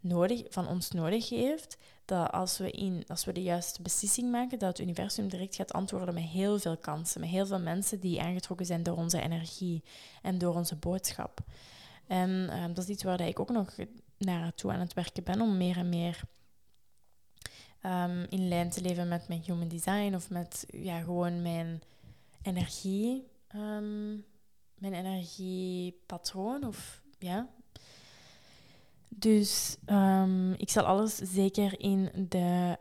[0.00, 1.76] nodig, van ons nodig heeft.
[2.04, 5.72] Dat als we, in, als we de juiste beslissing maken, dat het universum direct gaat
[5.72, 7.20] antwoorden met heel veel kansen.
[7.20, 9.82] Met heel veel mensen die aangetrokken zijn door onze energie
[10.22, 11.38] en door onze boodschap.
[12.06, 13.76] En uh, dat is iets waar ik ook nog
[14.18, 16.22] naartoe aan het werken ben om meer en meer
[17.82, 21.82] um, in lijn te leven met mijn human design of met ja, gewoon mijn
[22.42, 24.24] energie, um,
[24.74, 27.48] mijn energiepatroon of ja.
[29.08, 32.76] Dus um, ik zal alles zeker in de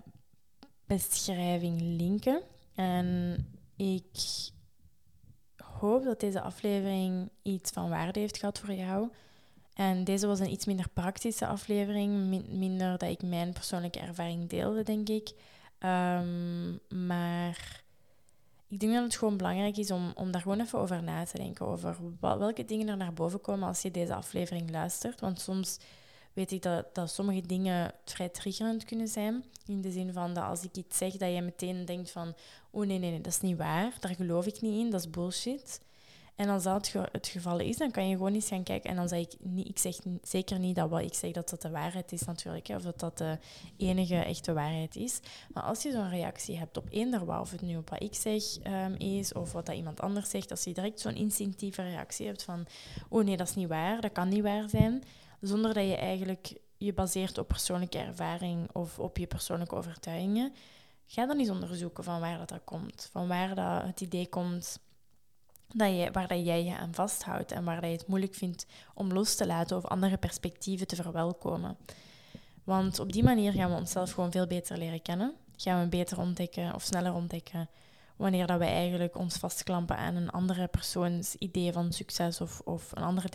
[0.86, 2.42] beschrijving linken.
[2.76, 3.38] En
[3.76, 4.50] ik
[5.64, 9.10] hoop dat deze aflevering iets van waarde heeft gehad voor jou.
[9.76, 14.84] En deze was een iets minder praktische aflevering, minder dat ik mijn persoonlijke ervaring deelde,
[14.84, 15.34] denk ik.
[15.80, 16.72] Ehm,
[17.08, 17.84] maar
[18.68, 21.38] ik denk dat het gewoon belangrijk is om, om daar gewoon even over na te
[21.38, 21.66] denken.
[21.66, 25.20] Over welke dingen er naar boven komen als je deze aflevering luistert.
[25.20, 25.78] Want soms
[26.34, 29.44] weet ik dat, dat sommige dingen vrij triggerend kunnen zijn.
[29.66, 32.36] In de zin van dat als ik iets zeg, dat je meteen denkt van...
[32.72, 33.94] Oh nee, nee, nee, dat is niet waar.
[34.00, 34.90] Daar geloof ik niet in.
[34.90, 35.80] Dat is bullshit.
[36.36, 38.90] En als dat het geval is, dan kan je gewoon eens gaan kijken.
[38.90, 41.62] En dan zeg ik niet, ik zeg zeker niet dat wat ik zeg dat dat
[41.62, 43.38] de waarheid is natuurlijk, hè, of dat dat de
[43.78, 45.20] enige echte waarheid is.
[45.54, 48.16] Maar als je zo'n reactie hebt op eender wat, of het nu op wat ik
[48.16, 52.26] zeg um, is, of wat dat iemand anders zegt, als je direct zo'n instinctieve reactie
[52.26, 52.66] hebt van,
[53.10, 55.04] oh nee, dat is niet waar, dat kan niet waar zijn,
[55.42, 60.54] zonder dat je eigenlijk je baseert op persoonlijke ervaring of op je persoonlijke overtuigingen,
[61.06, 63.10] ga dan eens onderzoeken van waar dat, dat komt.
[63.12, 64.80] Van waar dat het idee komt
[65.78, 68.66] dat je, waar dat jij je aan vasthoudt en waar dat je het moeilijk vindt
[68.94, 71.78] om los te laten of andere perspectieven te verwelkomen.
[72.64, 75.34] Want op die manier gaan we onszelf gewoon veel beter leren kennen.
[75.58, 77.70] Gaan we beter ontdekken of sneller ontdekken
[78.16, 82.92] wanneer dat we eigenlijk ons vastklampen aan een andere persoons idee van succes of, of
[82.94, 83.30] een andere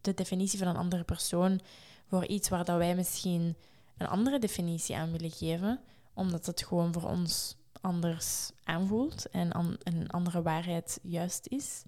[0.00, 1.60] de definitie van een andere persoon
[2.08, 3.56] voor iets waar dat wij misschien
[3.96, 5.80] een andere definitie aan willen geven,
[6.14, 7.56] omdat het gewoon voor ons
[7.86, 11.82] anders aanvoelt en een andere waarheid juist is.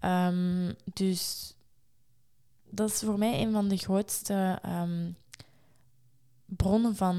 [0.00, 1.54] Ehm, dus
[2.70, 5.10] dat is voor mij een van de grootste ehm,
[6.44, 7.16] bronnen van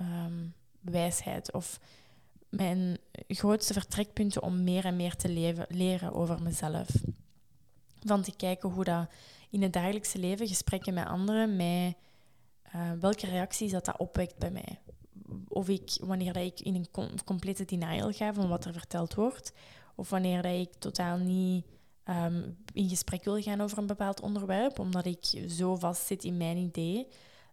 [0.00, 1.52] um, wijsheid.
[1.52, 1.80] Of
[2.48, 5.28] mijn grootste vertrekpunten om meer en meer te
[5.68, 6.88] leren over mezelf.
[8.04, 9.10] Van te kijken hoe dat
[9.50, 11.96] in het dagelijkse leven, gesprekken met anderen, mij,
[12.74, 14.78] uh, welke reacties dat, dat opwekt bij mij.
[15.56, 19.52] Of ik, wanneer dat ik in een complete denial ga van wat er verteld wordt,
[19.94, 21.64] of wanneer dat ik totaal niet
[22.04, 26.36] um, in gesprek wil gaan over een bepaald onderwerp, omdat ik zo vast zit in
[26.36, 27.06] mijn idee,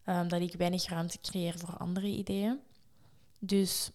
[0.05, 2.59] um, dat ik weinig ruimte creëer voor andere ideeën.
[3.39, 3.91] Dus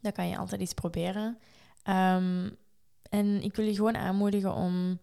[0.00, 1.38] dat kan je altijd eens proberen.
[1.88, 2.56] Um,
[3.02, 4.98] en ik wil je gewoon aanmoedigen om.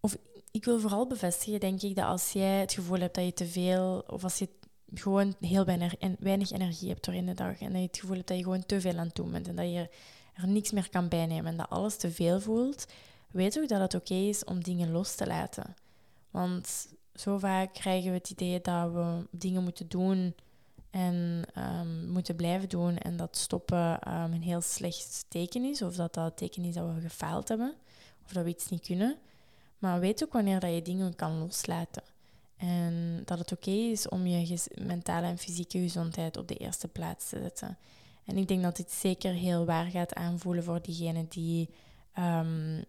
[0.00, 0.16] Of
[0.50, 3.46] ik wil vooral bevestigen, denk ik, dat als jij het gevoel hebt dat je te
[3.46, 4.04] veel.
[4.06, 4.48] of als je
[4.94, 5.64] gewoon heel
[6.18, 7.60] weinig energie hebt door in de dag.
[7.60, 9.48] en dat je het gevoel hebt dat je gewoon te veel aan het doen bent.
[9.48, 9.88] en dat je
[10.34, 12.86] er niks meer kan bijnemen en dat alles te veel voelt,
[13.30, 15.74] weet ook dat het oké is om dingen los te laten.
[16.30, 20.34] Want zo vaak krijgen we het idee dat we dingen moeten doen
[20.90, 25.96] en um, moeten blijven doen en dat stoppen um, een heel slecht teken is, of
[25.96, 27.74] dat dat teken is dat we gefaald hebben,
[28.24, 29.16] of dat we iets niet kunnen.
[29.78, 32.02] Maar weet ook wanneer dat je dingen kan loslaten.
[32.56, 37.28] En dat het oké is om je mentale en fysieke gezondheid op de eerste plaats
[37.28, 37.78] te zetten.
[38.24, 41.70] En ik denk dat dit zeker heel waar gaat aanvoelen voor diegenen die,
[42.18, 42.84] um,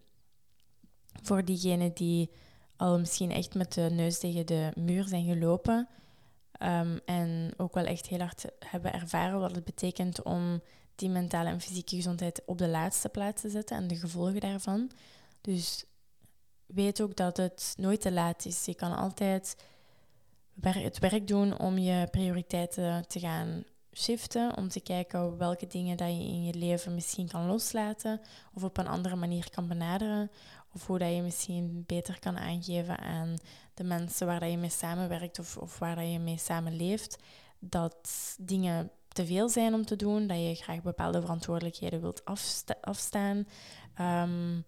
[1.22, 2.30] voor diegenen die
[2.76, 5.88] al misschien echt met de neus tegen de muur zijn gelopen.
[6.62, 10.62] Um, en ook wel echt heel hard hebben ervaren wat het betekent om
[10.96, 14.92] die mentale en fysieke gezondheid op de laatste plaats te zetten en de gevolgen daarvan.
[15.42, 15.86] Dus
[16.68, 18.66] weet ook dat het nooit te laat is.
[18.66, 19.56] Je kan altijd
[20.62, 23.64] het werk doen om je prioriteiten te gaan
[23.94, 24.58] shiften.
[24.58, 28.22] Om te kijken welke dingen dat je in je leven misschien kan loslaten.
[28.54, 30.32] Of op een andere manier kan benaderen.
[30.74, 33.36] Of hoe dat je misschien beter kan aangeven aan
[33.74, 37.18] de mensen waar dat je mee samenwerkt of, of waar dat je mee samenleeft.
[37.60, 40.28] Dat dingen te veel zijn om te doen.
[40.28, 42.22] Dat je graag bepaalde verantwoordelijkheden wilt
[42.82, 43.48] afstaan.
[44.00, 44.66] Um,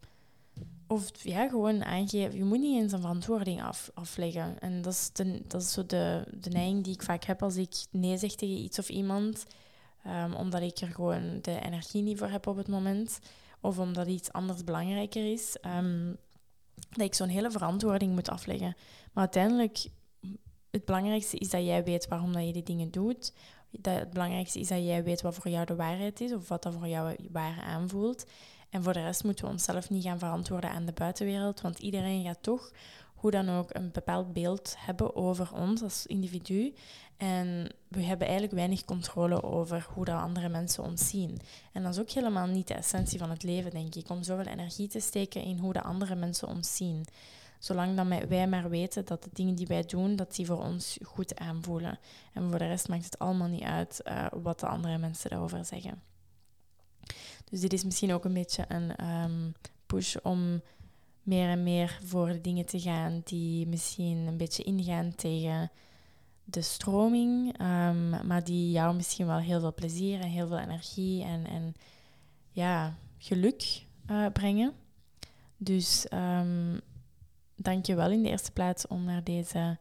[0.90, 2.38] of ja, gewoon aangeven.
[2.38, 4.60] Je moet niet eens een verantwoording af, afleggen.
[4.60, 7.56] En dat is, de, dat is zo de, de neiging die ik vaak heb als
[7.56, 9.46] ik nee zeg tegen iets of iemand.
[10.08, 13.20] Um, omdat ik er gewoon de energie niet voor heb op het moment.
[13.62, 15.58] Of omdat iets anders belangrijker is.
[15.78, 16.18] Um,
[16.90, 18.76] dat ik zo'n hele verantwoording moet afleggen.
[19.14, 19.88] Maar uiteindelijk,
[20.72, 23.34] het belangrijkste is dat jij weet waarom dat je die dingen doet.
[23.72, 26.34] Dat het belangrijkste is dat jij weet wat voor jou de waarheid is.
[26.34, 28.26] Of wat dat voor jou waar aanvoelt.
[28.70, 32.24] En voor de rest moeten we onszelf niet gaan verantwoorden aan de buitenwereld, want iedereen
[32.24, 32.72] gaat toch
[33.16, 36.74] hoe dan ook een bepaald beeld hebben over ons als individu.
[37.18, 41.40] En we hebben eigenlijk weinig controle over hoe dat andere mensen ons zien.
[41.72, 44.52] En dat is ook helemaal niet de essentie van het leven, denk ik, om zoveel
[44.52, 47.06] energie te steken in hoe de andere mensen ons zien.
[47.60, 50.98] Zolang dat wij maar weten dat de dingen die wij doen, dat die voor ons
[51.04, 52.00] goed aanvoelen.
[52.34, 55.66] En voor de rest maakt het allemaal niet uit uh, wat de andere mensen daarover
[55.66, 56.02] zeggen.
[57.50, 59.54] Dus dit is misschien ook een beetje een um,
[59.86, 60.62] push om
[61.24, 65.72] meer en meer voor de dingen te gaan die misschien een beetje ingaan tegen
[66.44, 71.24] de stroming, um, maar die jou misschien wel heel veel plezier en heel veel energie
[71.24, 71.74] en, en
[72.52, 74.74] ja, geluk uh, brengen.
[75.58, 76.82] Dus um,
[77.56, 79.78] dank je wel in de eerste plaats om naar deze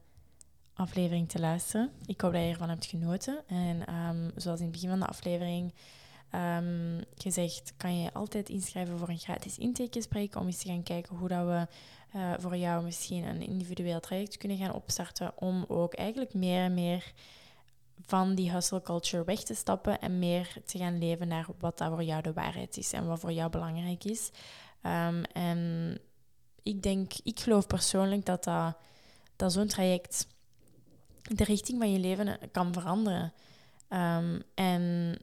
[0.73, 1.91] aflevering te luisteren.
[2.07, 3.43] Ik hoop dat je ervan hebt genoten.
[3.47, 3.83] En
[4.37, 5.73] zoals in het begin van de aflevering
[6.35, 11.17] um, gezegd, kan je altijd inschrijven voor een gratis intakegesprek om eens te gaan kijken
[11.17, 11.67] hoe dat we
[12.17, 16.75] uh, voor jou misschien een individueel traject kunnen gaan opstarten om ook eigenlijk meer en
[16.75, 17.13] meer
[18.07, 21.89] van die hustle culture weg te stappen en meer te gaan leven naar wat dat
[21.89, 24.31] voor jou de waarheid is en wat voor jou belangrijk is.
[24.83, 25.99] Um, en
[26.63, 28.77] ik denk, ik geloof persoonlijk dat, dat,
[29.37, 30.27] dat zo'n traject
[31.23, 33.33] de richting van je leven kan veranderen.
[33.89, 35.17] Um, en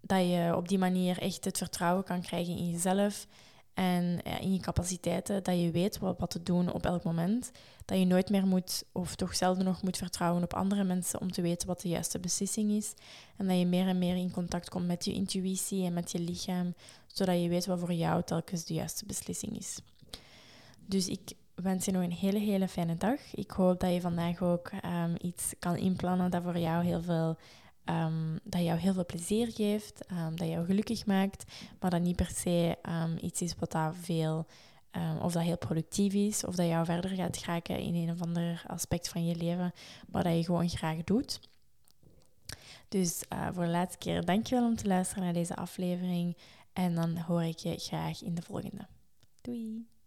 [0.00, 3.26] dat je op die manier echt het vertrouwen kan krijgen in jezelf
[3.74, 5.42] en in je capaciteiten.
[5.42, 7.50] Dat je weet wat, te doen op elk moment.
[7.84, 11.32] Dat je nooit meer moet, of toch zelden nog moet vertrouwen op andere mensen om
[11.32, 12.94] te weten wat de juiste beslissing is.
[13.36, 16.20] En dat je meer en meer in contact komt met je intuïtie en met je
[16.20, 16.74] lichaam,
[17.06, 19.78] zodat je weet wat voor jou telkens de juiste beslissing is.
[20.86, 23.20] Dus ik wens je nog een hele, hele fijne dag.
[23.34, 27.36] Ik hoop dat je vandaag ook um, iets kan inplannen dat voor jou heel veel
[27.90, 31.44] um, dat jou heel veel plezier geeft, um, dat jou gelukkig maakt,
[31.80, 34.46] maar dat niet per se um, iets is wat dat veel,
[35.22, 38.62] of dat heel productief is, of dat jou verder gaat geraken in een of ander
[38.66, 39.72] aspect van je leven,
[40.08, 41.40] maar dat je gewoon graag doet.
[42.88, 46.36] Dus uh, voor de laatste keer, dankjewel om te luisteren naar deze aflevering.
[46.72, 48.86] En dan hoor ik je graag in de volgende.
[49.40, 49.97] Doei!